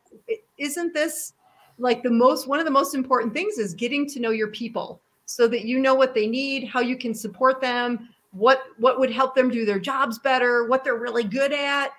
[0.58, 1.34] isn't this
[1.78, 5.00] like the most, one of the most important things is getting to know your people
[5.26, 9.10] so that you know what they need, how you can support them, what, what would
[9.10, 11.92] help them do their jobs better, what they're really good at,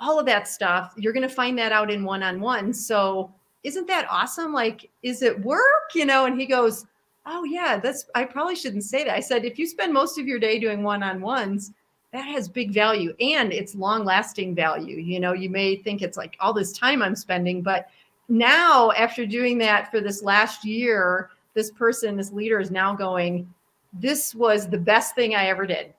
[0.00, 0.92] all of that stuff.
[0.96, 2.72] You're going to find that out in one on one.
[2.72, 4.52] So, isn't that awesome?
[4.52, 5.94] Like, is it work?
[5.94, 6.84] You know, and he goes,
[7.26, 10.26] oh yeah that's i probably shouldn't say that i said if you spend most of
[10.26, 11.72] your day doing one-on-ones
[12.12, 16.16] that has big value and it's long lasting value you know you may think it's
[16.16, 17.88] like all this time i'm spending but
[18.28, 23.52] now after doing that for this last year this person this leader is now going
[23.92, 25.92] this was the best thing i ever did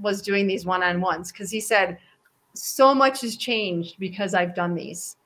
[0.00, 1.98] was doing these one-on-ones because he said
[2.54, 5.16] so much has changed because i've done these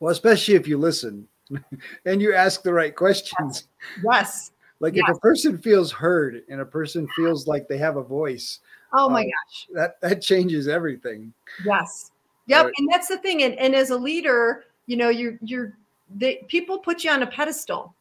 [0.00, 1.26] well especially if you listen
[2.04, 3.68] and you ask the right questions.
[4.04, 4.49] Yes.
[4.80, 5.04] Like yes.
[5.08, 8.60] if a person feels heard and a person feels like they have a voice.
[8.92, 9.68] Oh my uh, gosh.
[9.74, 11.32] That that changes everything.
[11.64, 12.10] Yes.
[12.46, 12.64] Yep.
[12.64, 12.74] Right.
[12.78, 13.42] And that's the thing.
[13.42, 15.74] And, and as a leader, you know, you're you're
[16.16, 17.94] they people put you on a pedestal.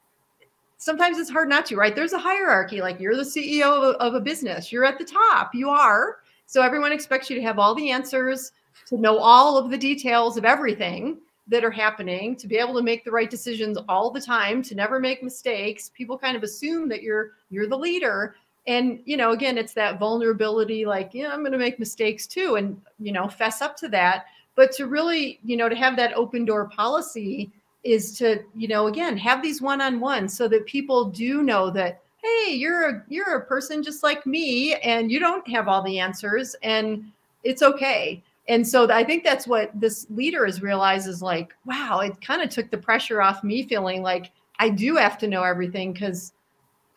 [0.78, 1.94] Sometimes it's hard not to, right?
[1.94, 2.82] There's a hierarchy.
[2.82, 4.72] Like you're the CEO of a, of a business.
[4.72, 5.54] You're at the top.
[5.54, 6.18] You are.
[6.46, 8.54] So everyone expects you to have all the answers,
[8.88, 11.18] to know all of the details of everything
[11.50, 14.76] that are happening to be able to make the right decisions all the time to
[14.76, 15.92] never make mistakes.
[15.94, 18.36] People kind of assume that you're you're the leader.
[18.68, 22.56] And you know again it's that vulnerability like yeah i'm going to make mistakes too
[22.56, 24.26] and you know fess up to that.
[24.56, 27.52] But to really you know to have that open door policy
[27.84, 32.54] is to you know again have these one-on-ones so that people do know that hey
[32.54, 36.56] you're a you're a person just like me and you don't have all the answers
[36.62, 37.10] and
[37.44, 42.00] it's okay and so I think that's what this leader has realized is like, wow,
[42.00, 45.44] it kind of took the pressure off me feeling like I do have to know
[45.44, 46.34] everything because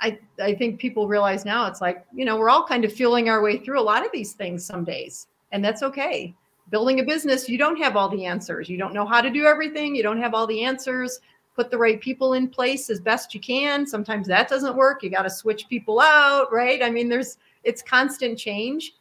[0.01, 3.29] I, I think people realize now it's like, you know, we're all kind of feeling
[3.29, 6.35] our way through a lot of these things some days, and that's okay.
[6.71, 8.71] Building a business, you don't have all the answers.
[8.71, 9.95] You don't know how to do everything.
[9.95, 11.21] You don't have all the answers.
[11.55, 13.87] Put the right people in place as best you can.
[13.87, 15.03] Sometimes that doesn't work.
[15.03, 16.83] You got to switch people out, right?
[16.83, 18.95] I mean, there's it's constant change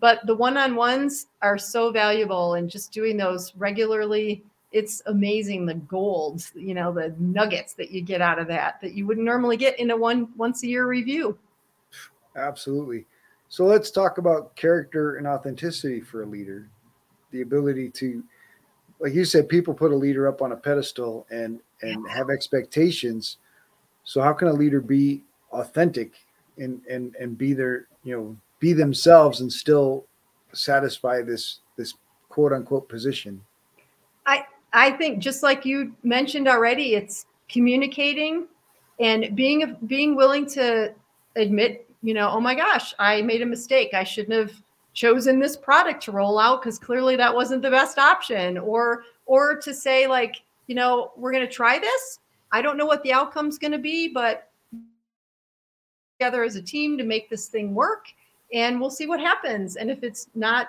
[0.00, 6.42] but the one-on-ones are so valuable and just doing those regularly it's amazing the gold
[6.54, 9.78] you know the nuggets that you get out of that that you wouldn't normally get
[9.78, 11.38] in a one once a year review.
[12.36, 13.06] Absolutely.
[13.48, 16.68] So let's talk about character and authenticity for a leader.
[17.30, 18.22] The ability to
[19.00, 22.14] like you said people put a leader up on a pedestal and and yeah.
[22.14, 23.38] have expectations.
[24.04, 25.22] So how can a leader be
[25.52, 26.12] authentic
[26.58, 30.06] and and and be their you know be themselves and still
[30.52, 31.94] satisfy this this
[32.28, 33.40] quote unquote position?
[34.26, 38.46] I i think just like you mentioned already it's communicating
[39.00, 40.92] and being being willing to
[41.36, 43.94] admit you know oh my gosh i made a mistake.
[43.94, 44.62] I shouldn't have
[44.98, 48.58] chosen this product to roll out because clearly that wasn't the best option.
[48.58, 50.34] Or or to say like
[50.66, 52.18] you know we're going to try this.
[52.50, 54.50] I don't know what the outcome's going to be but
[56.18, 58.06] together as a team to make this thing work
[58.52, 59.76] and we'll see what happens.
[59.76, 60.68] And if it's not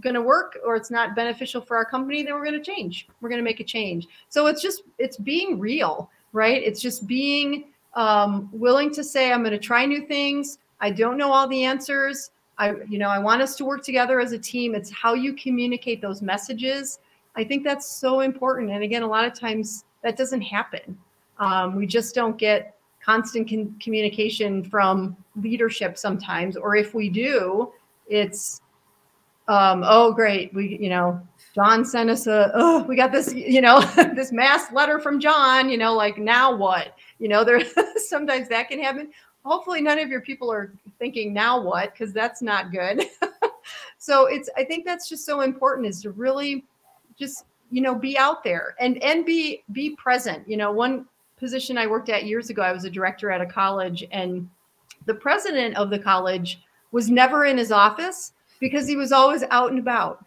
[0.00, 3.08] going to work or it's not beneficial for our company, then we're going to change.
[3.20, 4.06] We're going to make a change.
[4.28, 6.62] So it's just, it's being real, right?
[6.62, 7.64] It's just being
[7.94, 10.58] um, willing to say, I'm going to try new things.
[10.80, 12.30] I don't know all the answers.
[12.58, 14.74] I, you know, I want us to work together as a team.
[14.74, 17.00] It's how you communicate those messages.
[17.36, 18.70] I think that's so important.
[18.70, 20.98] And again, a lot of times that doesn't happen.
[21.38, 22.77] Um, we just don't get
[23.08, 27.72] constant con- communication from leadership sometimes or if we do
[28.06, 28.60] it's
[29.48, 31.18] um, oh great we you know
[31.54, 33.80] john sent us a oh we got this you know
[34.14, 36.94] this mass letter from john you know like now what?
[37.18, 37.62] You know there
[37.96, 39.10] sometimes that can happen.
[39.44, 41.92] Hopefully none of your people are thinking now what?
[41.92, 43.04] Because that's not good.
[44.00, 46.64] So it's i think that's just so important is to really
[47.18, 50.48] just you know be out there and and be be present.
[50.48, 51.04] You know one
[51.38, 54.48] position I worked at years ago, I was a director at a college, and
[55.06, 56.60] the president of the college
[56.92, 60.24] was never in his office because he was always out and about.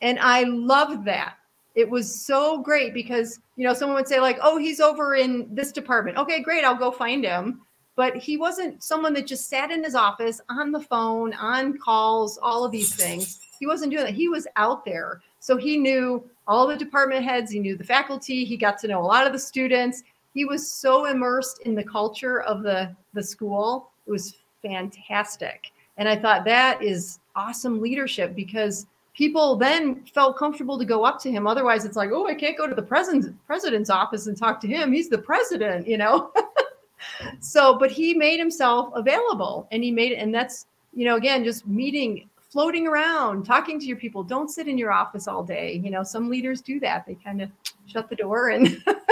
[0.00, 1.36] And I loved that.
[1.74, 5.52] It was so great because, you know, someone would say, like, oh, he's over in
[5.52, 6.18] this department.
[6.18, 6.64] Okay, great.
[6.64, 7.62] I'll go find him.
[7.96, 12.38] But he wasn't someone that just sat in his office on the phone, on calls,
[12.42, 13.40] all of these things.
[13.60, 14.14] He wasn't doing that.
[14.14, 15.20] He was out there.
[15.38, 19.00] So he knew all the department heads, he knew the faculty, he got to know
[19.00, 20.02] a lot of the students
[20.34, 23.90] he was so immersed in the culture of the the school.
[24.06, 25.70] It was fantastic.
[25.96, 31.20] And i thought that is awesome leadership because people then felt comfortable to go up
[31.20, 31.46] to him.
[31.46, 34.66] Otherwise it's like oh i can't go to the president's president's office and talk to
[34.66, 34.92] him.
[34.92, 36.32] He's the president you know?
[37.38, 41.44] So but he made himself available and he made it and that's you know again
[41.44, 44.22] just meeting floating around talking to your people.
[44.24, 46.02] Don't sit in your office all day you know?
[46.02, 47.06] Some leaders do that.
[47.06, 47.50] They kind of
[47.86, 48.82] shut the door and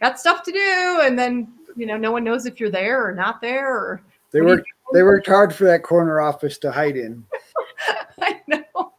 [0.00, 3.14] got stuff to do, and then you know no one knows if you're there or
[3.14, 3.68] not there.
[3.68, 7.24] Or they worked they worked hard for that corner office to hide in.
[8.20, 8.92] I know.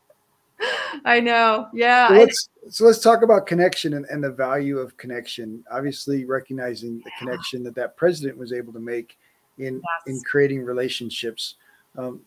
[1.05, 1.67] I know.
[1.73, 2.09] Yeah.
[2.09, 5.63] So let's, so let's talk about connection and, and the value of connection.
[5.71, 9.17] Obviously, recognizing the connection that that president was able to make
[9.57, 9.83] in yes.
[10.07, 11.55] in creating relationships.
[11.97, 12.21] Um,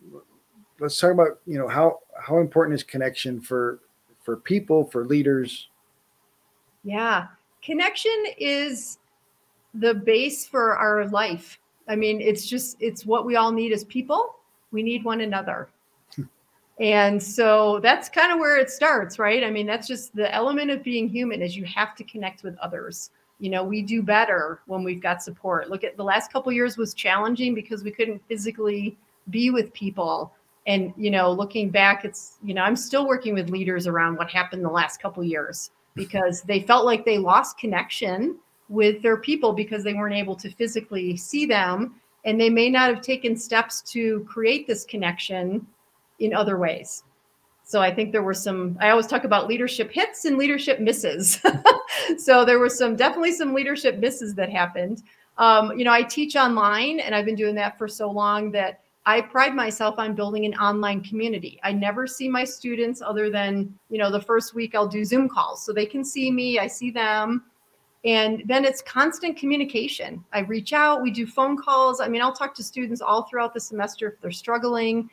[0.81, 3.81] let's talk about you know how how important is connection for
[4.23, 5.69] for people for leaders.
[6.85, 7.29] Yeah,
[7.63, 8.99] connection is
[9.75, 11.59] the base for our life.
[11.89, 14.37] I mean, it's just it's what we all need as people.
[14.71, 15.69] We need one another.
[16.81, 19.45] and so that's kind of where it starts, right?
[19.45, 22.57] I mean, that's just the element of being human is you have to connect with
[22.59, 23.11] others.
[23.39, 25.69] You know, we do better when we've got support.
[25.69, 28.97] Look at the last couple years was challenging because we couldn't physically
[29.31, 30.33] be with people
[30.67, 34.31] and you know looking back it's you know i'm still working with leaders around what
[34.31, 38.39] happened the last couple years because they felt like they lost connection
[38.69, 41.95] with their people because they weren't able to physically see them.
[42.25, 45.67] And they may not have taken steps to create this connection
[46.19, 47.03] in other ways.
[47.65, 51.41] So i think there were some i always talk about leadership hits and leadership misses.
[52.19, 55.03] So there were some definitely some leadership misses that happened.
[55.39, 58.81] Um, you know i teach online and i've been doing that for so long that
[59.05, 61.59] I pride myself on building an online community.
[61.65, 65.29] I never see my students other than, you know, the first week I'll do Zoom
[65.29, 67.45] calls so they can see me, I see them.
[68.05, 70.25] And then it's constant communication.
[70.33, 72.01] I reach out, we do phone calls.
[72.01, 75.11] I mean, I'll talk to students all throughout the semester if they're struggling.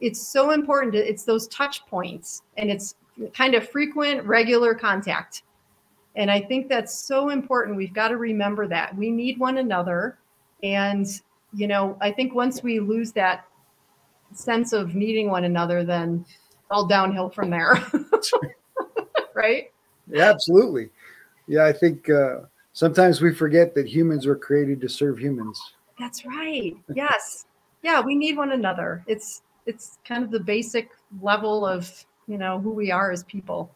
[0.00, 0.94] It's so important.
[0.94, 2.94] It's those touch points and it's
[3.34, 5.42] kind of frequent, regular contact.
[6.16, 7.76] And I think that's so important.
[7.76, 10.18] We've got to remember that we need one another.
[10.62, 11.06] And
[11.52, 13.44] you know, I think once we lose that
[14.32, 16.24] sense of needing one another, then
[16.70, 17.74] all downhill from there.
[19.34, 19.72] right?
[20.10, 20.90] Yeah, absolutely.
[21.46, 22.40] Yeah, I think uh,
[22.72, 25.60] sometimes we forget that humans were created to serve humans.
[25.98, 26.76] That's right.
[26.94, 27.46] Yes.
[27.82, 29.04] yeah, we need one another.
[29.06, 30.90] It's it's kind of the basic
[31.20, 33.70] level of you know who we are as people.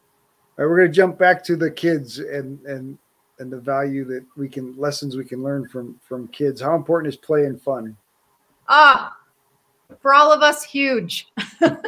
[0.58, 2.98] All right, we're going to jump back to the kids and and
[3.38, 6.60] and the value that we can lessons we can learn from from kids.
[6.60, 7.96] How important is play and fun?
[8.68, 9.16] Ah,
[10.00, 11.28] for all of us, huge.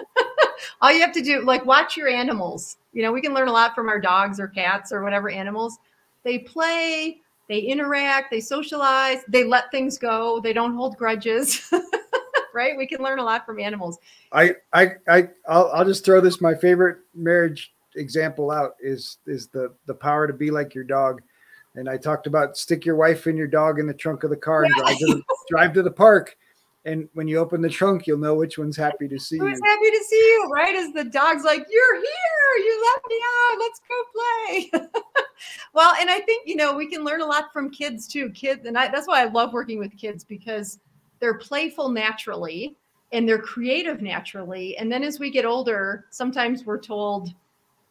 [0.80, 2.76] all you have to do, like, watch your animals.
[2.92, 5.78] You know, we can learn a lot from our dogs or cats or whatever animals.
[6.22, 11.70] They play, they interact, they socialize, they let things go, they don't hold grudges.
[12.54, 12.76] right?
[12.76, 13.98] We can learn a lot from animals.
[14.32, 19.48] I I I I'll, I'll just throw this my favorite marriage example out is is
[19.48, 21.22] the the power to be like your dog.
[21.76, 24.36] And I talked about stick your wife and your dog in the trunk of the
[24.36, 26.36] car and drive to the, drive to the park.
[26.86, 29.70] And when you open the trunk, you'll know which one's happy to see Who's you.
[29.70, 30.74] happy to see you, right?
[30.74, 34.90] As the dog's like, You're here, you let me out, let's go play.
[35.74, 38.30] well, and I think, you know, we can learn a lot from kids too.
[38.30, 40.78] Kids, and I, that's why I love working with kids because
[41.18, 42.76] they're playful naturally
[43.12, 44.76] and they're creative naturally.
[44.78, 47.34] And then as we get older, sometimes we're told,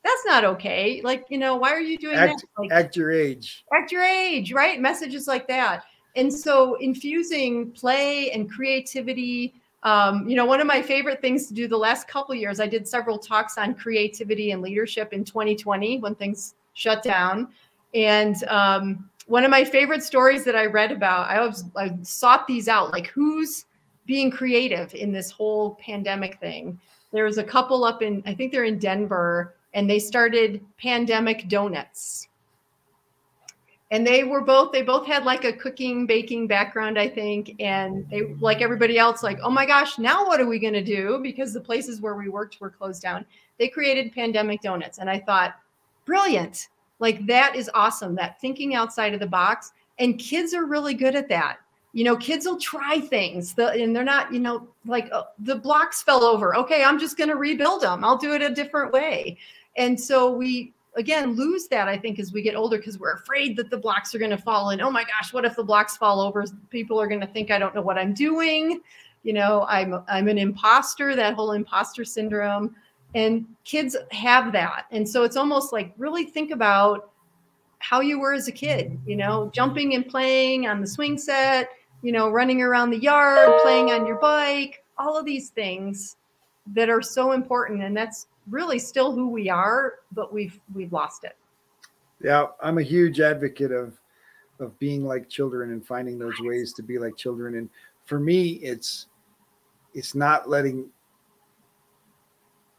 [0.06, 1.02] that's not okay.
[1.04, 2.62] Like, you know, why are you doing Act, that?
[2.62, 3.66] Like, act your age.
[3.74, 4.80] act your age, right?
[4.80, 5.84] Messages like that.
[6.16, 9.56] And so infusing play and creativity.
[9.82, 12.68] Um, you know, one of my favorite things to do the last couple years, I
[12.68, 17.50] did several talks on creativity and leadership in 2020 when things shut down.
[17.96, 22.46] And um, one of my favorite stories that I read about, I was I sought
[22.46, 23.66] these out, like who's
[24.06, 26.80] being creative in this whole pandemic thing.
[27.12, 31.48] There was a couple up in, I think they're in Denver, and they started pandemic
[31.48, 32.30] donuts.
[33.92, 38.10] And they were both they both had like a cooking baking background i think and
[38.10, 41.20] they like everybody else like oh my gosh now what are we going to do?
[41.22, 43.26] Because the places where we worked were closed down.
[43.60, 45.56] They created pandemic donuts and i thought
[46.06, 46.70] brilliant.
[47.00, 49.72] Like that is awesome that thinking outside of the box.
[50.00, 51.58] And kids are really good at that.
[51.94, 55.56] You know kids will try things the, and they're not you know like oh, the
[55.56, 56.56] blocks fell over.
[56.56, 59.38] Okay i'm just going to rebuild them i'll do it a different way
[59.78, 63.56] and so we again lose that i think as we get older because we're afraid
[63.56, 65.98] that the blocks are going to fall and oh my gosh what if the blocks
[65.98, 66.46] fall over?
[66.70, 68.82] People are going to think i don't know what i'm doing.
[69.24, 72.76] You know i'm i'm an imposter that whole imposter syndrome.
[73.14, 74.88] And kids have that.
[74.92, 77.12] And so it's almost like really think about
[77.80, 81.70] how you were as a kid you know jumping and playing on the swing set
[82.02, 86.16] you know running around the yard playing on your bike all of these things
[86.68, 87.84] that are so important.
[87.84, 91.36] And that's really still who we are, but we've we've lost it.
[92.22, 93.94] Yeah, I'm a huge advocate of
[94.60, 97.56] of being like children and finding those ways to be like children.
[97.56, 97.70] And
[98.06, 99.08] for me, it's
[99.94, 100.90] it's not letting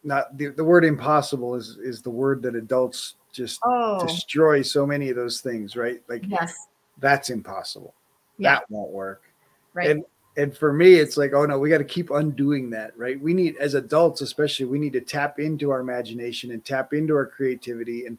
[0.04, 4.86] not the, the word impossible is is the word that adults just Oh, destroy so
[4.86, 6.02] many of those things, right?
[6.08, 7.94] Like yes, that's impossible.
[8.38, 9.22] yeah, That won't work.
[9.74, 9.90] right.
[9.90, 10.04] And
[10.36, 13.20] and for me, it's like, oh no, we got to keep undoing that, right?
[13.20, 17.14] We need, as adults, especially, we need to tap into our imagination and tap into
[17.14, 18.06] our creativity.
[18.06, 18.18] And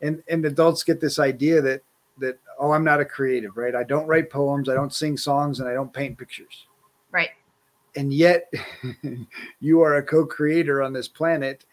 [0.00, 1.82] and and adults get this idea that
[2.18, 3.74] that oh, I'm not a creative, right?
[3.74, 6.66] I don't write poems, I don't sing songs, and I don't paint pictures.
[7.10, 7.30] right.
[7.96, 8.52] And yet,
[9.60, 11.64] you are a co-creator on this planet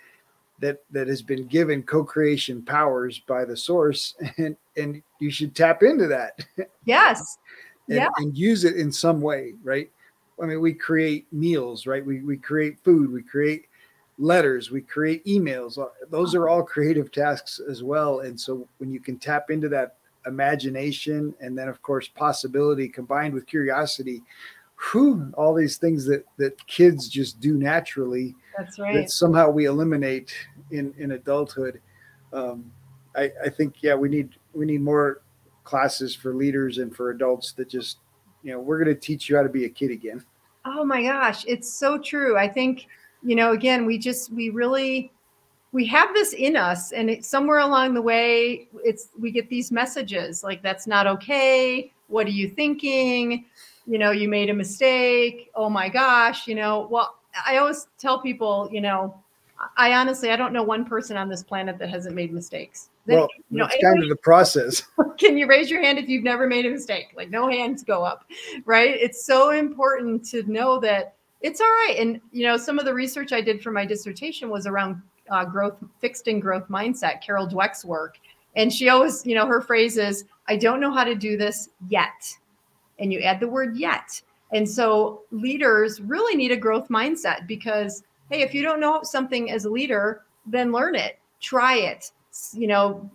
[0.60, 5.84] that that has been given co-creation powers by the source, and and you should tap
[5.84, 6.44] into that
[6.86, 7.38] Yes,
[7.88, 8.10] and, Yeah.
[8.18, 9.90] and use it in some way, right?
[10.42, 12.06] I mean, we create meals, right?
[12.06, 13.68] We, we create food, we create
[14.18, 15.78] letters, we create emails.
[15.78, 18.22] Uh, Those are all creative tasks as well.
[18.22, 23.34] And so when you can tap into that imagination and then, of course, possibility combined
[23.34, 24.24] with curiosity,
[24.92, 29.10] whew, all these things that, that kids just do naturally that's that right.
[29.10, 30.34] somehow we eliminate
[30.72, 31.80] in, in adulthood.
[32.34, 32.72] Um,
[33.16, 35.22] I, I think, yeah, we need, we need more
[35.66, 37.98] classes for leaders and for adults that just
[38.44, 40.24] you know we're going to teach you how to be a kid again
[40.66, 42.38] Oh my gosh, it's so true.
[42.38, 42.88] I think,
[43.24, 45.12] you know, again, we just we really
[45.72, 49.72] we have this in us and it's somewhere along the way it's we get these
[49.72, 51.94] messages like that's not okay.
[52.08, 53.46] What are you thinking?
[53.86, 55.52] You know, you made a mistake.
[55.54, 56.88] Oh my gosh, you know.
[56.90, 59.22] Well, I always tell people, you know,
[59.78, 62.90] I honestly I don't know one person on this planet that hasn't made mistakes.
[63.06, 64.84] That- well you know, that's kind of the process
[65.18, 67.08] can you raise your hand if you've never made a mistake?
[67.16, 68.26] Like no hands go up,
[68.66, 68.96] right?
[68.96, 71.98] It's so important to know that it's all right.
[72.00, 75.46] And you know, some of the research I did for my dissertation was around uh,
[75.46, 77.22] growth, fixed and growth mindset.
[77.22, 78.18] Carol Dweck's work,
[78.56, 81.70] and she always, you know, her phrase is, "I don't know how to do this
[81.88, 82.36] yet,"
[83.00, 84.22] and you add the word "yet."
[84.54, 89.52] And so leaders really need a growth mindset because hey, if you don't know something
[89.52, 92.12] as a leader, then learn it, try it,
[92.54, 93.10] you know,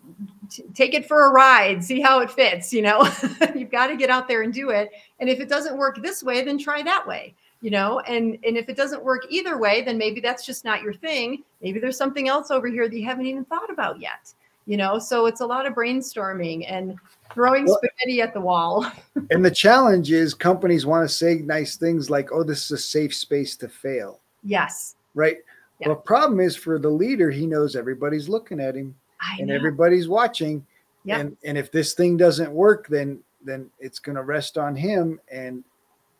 [0.50, 2.72] t- take it for a ride, see how it fits.
[2.72, 3.08] You know,
[3.54, 4.90] you've got to get out there and do it.
[5.18, 7.34] And if it doesn't work this way, then try that way.
[7.60, 10.82] you know and and if it doesn't work either way then maybe that's just not
[10.82, 14.32] your thing maybe there's something else over here that you haven't even thought about yet
[14.66, 16.96] you know so it's a lot of brainstorming and
[17.32, 18.90] throwing well, spaghetti at the wall
[19.30, 22.78] and the challenge is companies want to say nice things like oh this is a
[22.78, 25.38] safe space to fail yes right
[25.80, 25.88] yeah.
[25.88, 28.94] well problem is for the leader he knows everybody's looking at him
[29.38, 30.64] and everybody's watching
[31.04, 31.20] yep.
[31.20, 35.20] and and if this thing doesn't work then then it's going to rest on him
[35.30, 35.64] and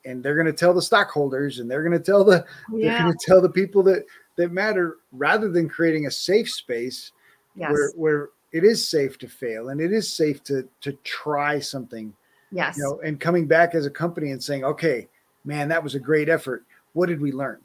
[0.07, 2.91] and they're going to tell the stockholders and they're going to tell the oh, yeah.
[2.91, 4.05] they're going to tell the people that
[4.37, 7.13] that matter rather than creating a safe space
[7.55, 7.71] yes.
[7.71, 12.13] where where it is safe to fail and it is safe to to try something
[12.51, 15.09] yes you know and coming back as a company and saying okay
[15.45, 17.59] man that was a great effort what did we learn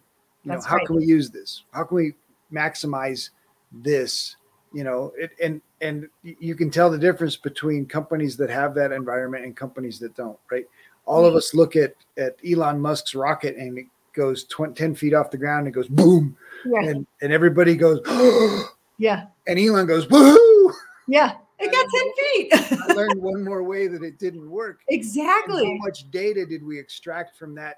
[0.43, 0.85] you That's know how right.
[0.85, 2.13] can we use this how can we
[2.51, 3.29] maximize
[3.71, 4.35] this
[4.73, 8.91] you know it and and you can tell the difference between companies that have that
[8.91, 10.65] environment and companies that don't right?
[11.05, 11.29] All mm-hmm.
[11.29, 15.29] of us look at at elon musk's rocket and it goes 20, 10 feet off
[15.29, 16.37] the ground and goes boom.
[16.65, 16.83] Yeah.
[16.83, 17.99] and and everybody goes
[18.97, 19.27] yeah.
[19.47, 20.73] and elon goes woohoo!
[21.07, 21.35] Yeah.
[21.57, 22.79] It got 10 feet.
[22.89, 24.81] I learned one more way that it didn't work.
[24.89, 25.63] Exactly.
[25.63, 27.77] and how much data did we extract from that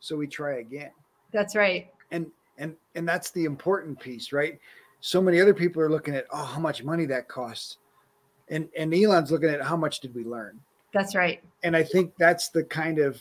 [0.00, 0.90] so we try again?
[1.32, 1.90] That's right.
[2.10, 2.26] And
[2.58, 4.58] and and that's the important piece right
[5.06, 7.76] so many other people are looking at oh how much money that costs.
[8.48, 10.58] And and elon's looking at how much did we learn?
[10.92, 11.40] That's right.
[11.62, 13.20] And i think that's the kind of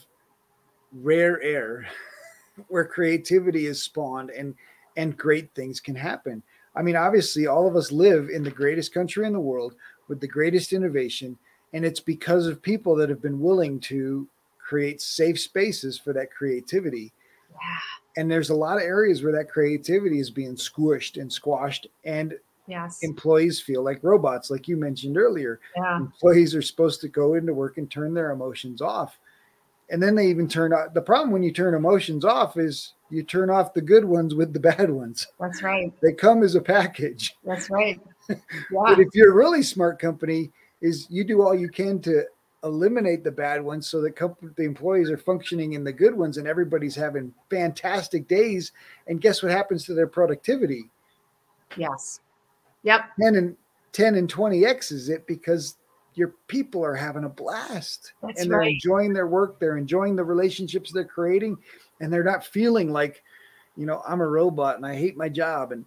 [0.91, 1.88] rare air
[2.69, 4.55] where creativity is spawned and
[4.97, 6.41] and great things can happen.
[6.75, 9.75] I mean obviously all of us live in the greatest country in the world
[10.07, 11.38] with the greatest innovation
[11.71, 14.27] and it's because of people that have been willing to
[14.57, 17.13] create safe spaces for that creativity.
[17.51, 21.88] Yeah and there's a lot of areas where that creativity is being squished and squashed
[22.03, 22.34] and
[22.68, 22.99] yes.
[23.01, 25.59] employees feel like robots like you mentioned earlier.
[25.76, 25.97] Yeah.
[25.97, 29.18] employees are supposed to go into work and turn their emotions off.
[29.89, 33.22] And then they even turn off the problem when you turn emotions off is you
[33.22, 35.28] turn off the good ones with the bad ones.
[35.39, 35.93] That's right.
[36.01, 37.36] They come as a package.
[37.43, 37.99] That's right.
[38.28, 38.38] Yeah.
[38.72, 40.51] but if you're a really smart company
[40.82, 42.24] is you do all you can to
[42.66, 44.16] eliminate the bad ones so that
[44.57, 48.72] the employees are functioning in the good ones and everybody's having fantastic days.
[49.07, 50.89] And guess what happens to their productivity?
[51.78, 52.20] Yes.
[52.84, 53.01] Yep.
[53.22, 53.57] 10 and
[53.93, 55.78] 10 and 20x is it because
[56.16, 58.13] your people are having a blast.
[58.22, 58.74] That's and they're right.
[58.74, 61.57] enjoying their work they're enjoying the relationships they're creating
[62.01, 63.24] and they're not feeling like
[63.78, 65.72] you know i'm a robot and i hate my job.
[65.72, 65.86] And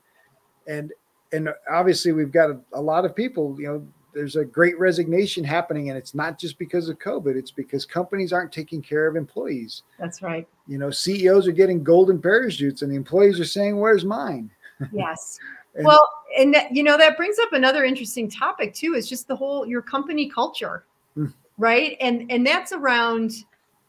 [0.67, 0.93] and
[1.33, 3.87] and obviously we've got a, a lot of people you know
[4.19, 8.33] there's a great resignation happening and it's not just because of covid it's because companies
[8.33, 9.85] aren't taking care of employees.
[9.97, 10.47] That's right.
[10.67, 14.51] You know ceos are getting golden parachutes and the employees are saying where's mine?
[14.93, 15.39] Yes.
[15.75, 19.29] And, well and that, you know that brings up another interesting topic too is just
[19.29, 20.85] the whole your company culture
[21.17, 21.33] mm.
[21.57, 21.97] right?
[22.01, 23.33] And and that's around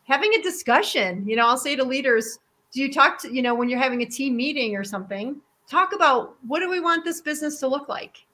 [0.03, 1.27] having a discussion.
[1.27, 2.39] You know i'll say to leaders
[2.71, 5.93] do you talk to you know when you're having a team meeting or something talk
[5.93, 8.25] about what do we want this business to look like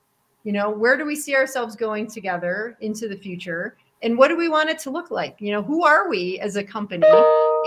[0.46, 3.76] you know where do we see ourselves going together into the future?
[4.02, 5.36] And what do we want it to look like?
[5.40, 7.06] You know who are we as a company?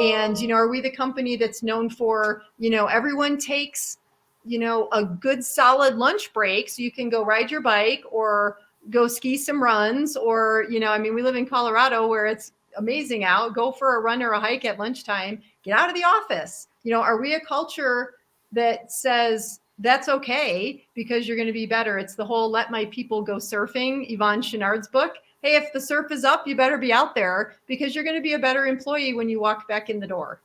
[0.01, 3.99] And you know are we the company that's known for you know everyone takes
[4.45, 8.59] you know a good solid lunch break so you can go ride your bike or
[8.89, 12.53] go ski some runs or you know i mean we live in colorado where it's
[12.79, 13.55] amazing out.
[13.55, 15.43] Go for a run or a hike at lunchtime.
[15.63, 16.69] Get out of the office.
[16.83, 18.15] You know are we a culture
[18.53, 21.99] that says that's okay because you're going to be better.
[21.99, 25.17] It's the whole let my people go surfing, Yvon Chouinard's book.
[25.43, 28.23] Hey, if the surf is up, you better be out there because you're going to
[28.23, 30.41] be a better employee when you walk back in the door.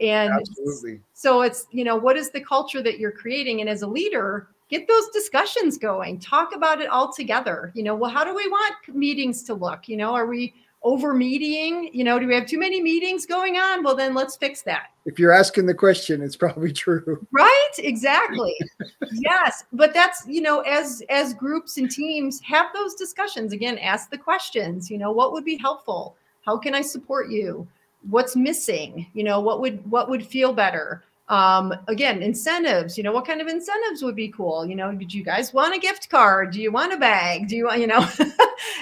[0.00, 1.00] And Absolutely.
[1.12, 3.60] so it's, you know, what is the culture that you're creating?
[3.60, 6.18] And as a leader, get those discussions going.
[6.18, 7.70] Talk about it all together.
[7.74, 9.88] You know, well, how do we want meetings to look?
[9.88, 11.90] You know, are we over meeting?
[11.92, 13.82] You know, do we have too many meetings going on?
[13.82, 14.90] Well, then let's fix that.
[15.04, 17.26] If you're asking the question, it's probably true.
[17.32, 17.70] Right?
[17.78, 18.56] Exactly.
[19.12, 24.10] yes, but that's, you know, as as groups and teams have those discussions, again, ask
[24.10, 26.16] the questions, you know, what would be helpful?
[26.44, 27.66] How can I support you?
[28.08, 29.06] What's missing?
[29.12, 31.04] You know, what would what would feel better?
[31.30, 34.66] Um, again incentives you know what kind of incentives would be cool?
[34.66, 36.50] You know did you guys want a gift card?
[36.50, 37.48] Do you want a bag?
[37.48, 38.06] Do you want you know?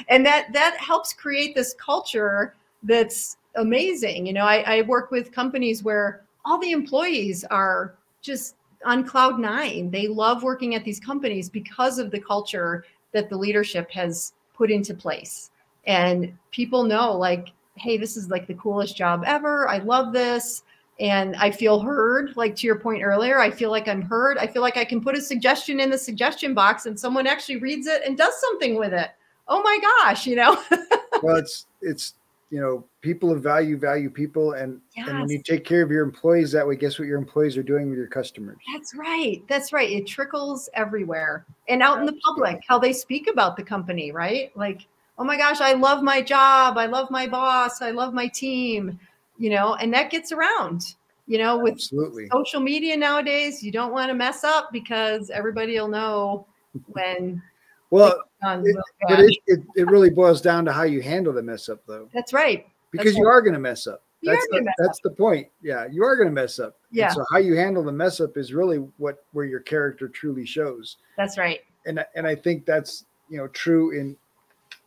[0.09, 4.27] And that that helps create this culture that's amazing.
[4.27, 9.39] You know I, I work with companies where all the employees are just on cloud
[9.39, 9.91] nine.
[9.91, 14.71] They love working at these companies because of the culture that the leadership has put
[14.71, 15.51] into place.
[15.87, 19.69] And people know like hey this is like the coolest job ever.
[19.69, 20.63] I love this
[21.01, 22.37] and I feel heard.
[22.37, 24.39] Like to your point earlier, I feel like I'm heard.
[24.39, 27.57] I feel like I can put a suggestion in the suggestion box and someone actually
[27.57, 29.11] reads it and does something with it.
[29.47, 30.63] Oh my gosh, you know.
[31.23, 32.15] well, it's it's
[32.51, 35.09] you know, people of value value people, and yes.
[35.09, 37.63] and when you take care of your employees that way, guess what your employees are
[37.63, 38.57] doing with your customers?
[38.73, 39.43] That's right.
[39.49, 39.91] That's right.
[39.91, 44.51] It trickles everywhere and out in the public, how they speak about the company, right?
[44.57, 44.87] Like,
[45.19, 48.99] oh my gosh, I love my job, I love my boss, I love my team,
[49.39, 50.95] you know, and that gets around.
[51.27, 52.29] You know, with Absolutely.
[52.33, 56.47] social media nowadays, you don't want to mess up because everybody will know
[56.87, 57.43] when
[57.91, 58.77] Well, it,
[59.07, 62.09] but it, it, it really boils down to how you handle the mess up, though,
[62.15, 62.67] That's right.
[62.93, 63.35] because you right.
[63.35, 64.03] are going to mess up.
[64.23, 65.49] You That's the, that's the point.
[65.63, 66.77] Yeah, you are going to mess up.
[66.91, 67.13] And Yeah.
[67.13, 70.97] so how you handle the mess up is really what where your character truly shows.
[71.19, 71.61] That's right.
[71.87, 74.17] And I- and I think that's you know true in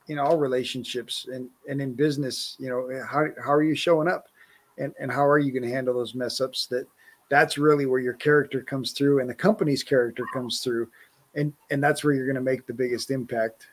[0.07, 2.57] in all relationships and and in business.
[2.59, 4.27] You know how how are you showing up,
[4.77, 6.67] and and how are you going to handle those mess ups?
[6.67, 6.87] That
[7.29, 10.89] that's really where your character comes through, and the company's character comes through,
[11.35, 13.67] and and that's where you're going to make the biggest impact.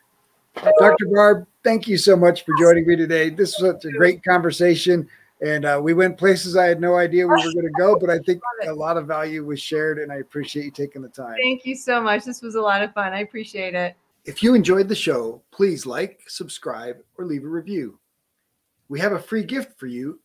[0.55, 1.07] Dr.
[1.13, 3.31] Barb, thank you so much for joining me today.
[3.31, 5.09] This was such a great conversation.
[5.41, 8.11] And uh, we went places I had no idea we were going to go, but
[8.11, 11.37] I think a lot of value was shared, and I appreciate you taking the time.
[11.41, 12.25] Thank you so much.
[12.25, 13.13] This was a lot of fun.
[13.13, 13.95] I appreciate it.
[14.25, 18.01] If you enjoyed the show, please like, subscribe, or leave a review.
[18.89, 20.19] We have a free gift for you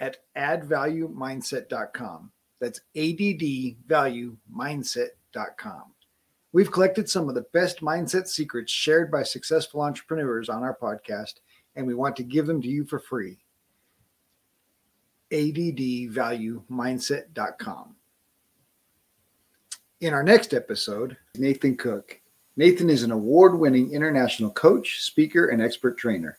[0.00, 2.32] at addvaluemindset.com.
[2.60, 5.82] That's addvaluemindset.com.
[6.52, 11.34] We've collected some of the best mindset secrets shared by successful entrepreneurs on our podcast,
[11.76, 13.36] and we want to give them to you for free.
[15.30, 17.94] addvaluemindset.com.
[20.00, 22.20] In our next episode, Nathan Cook.
[22.56, 26.38] Nathan is an award winning international coach, speaker, and expert trainer.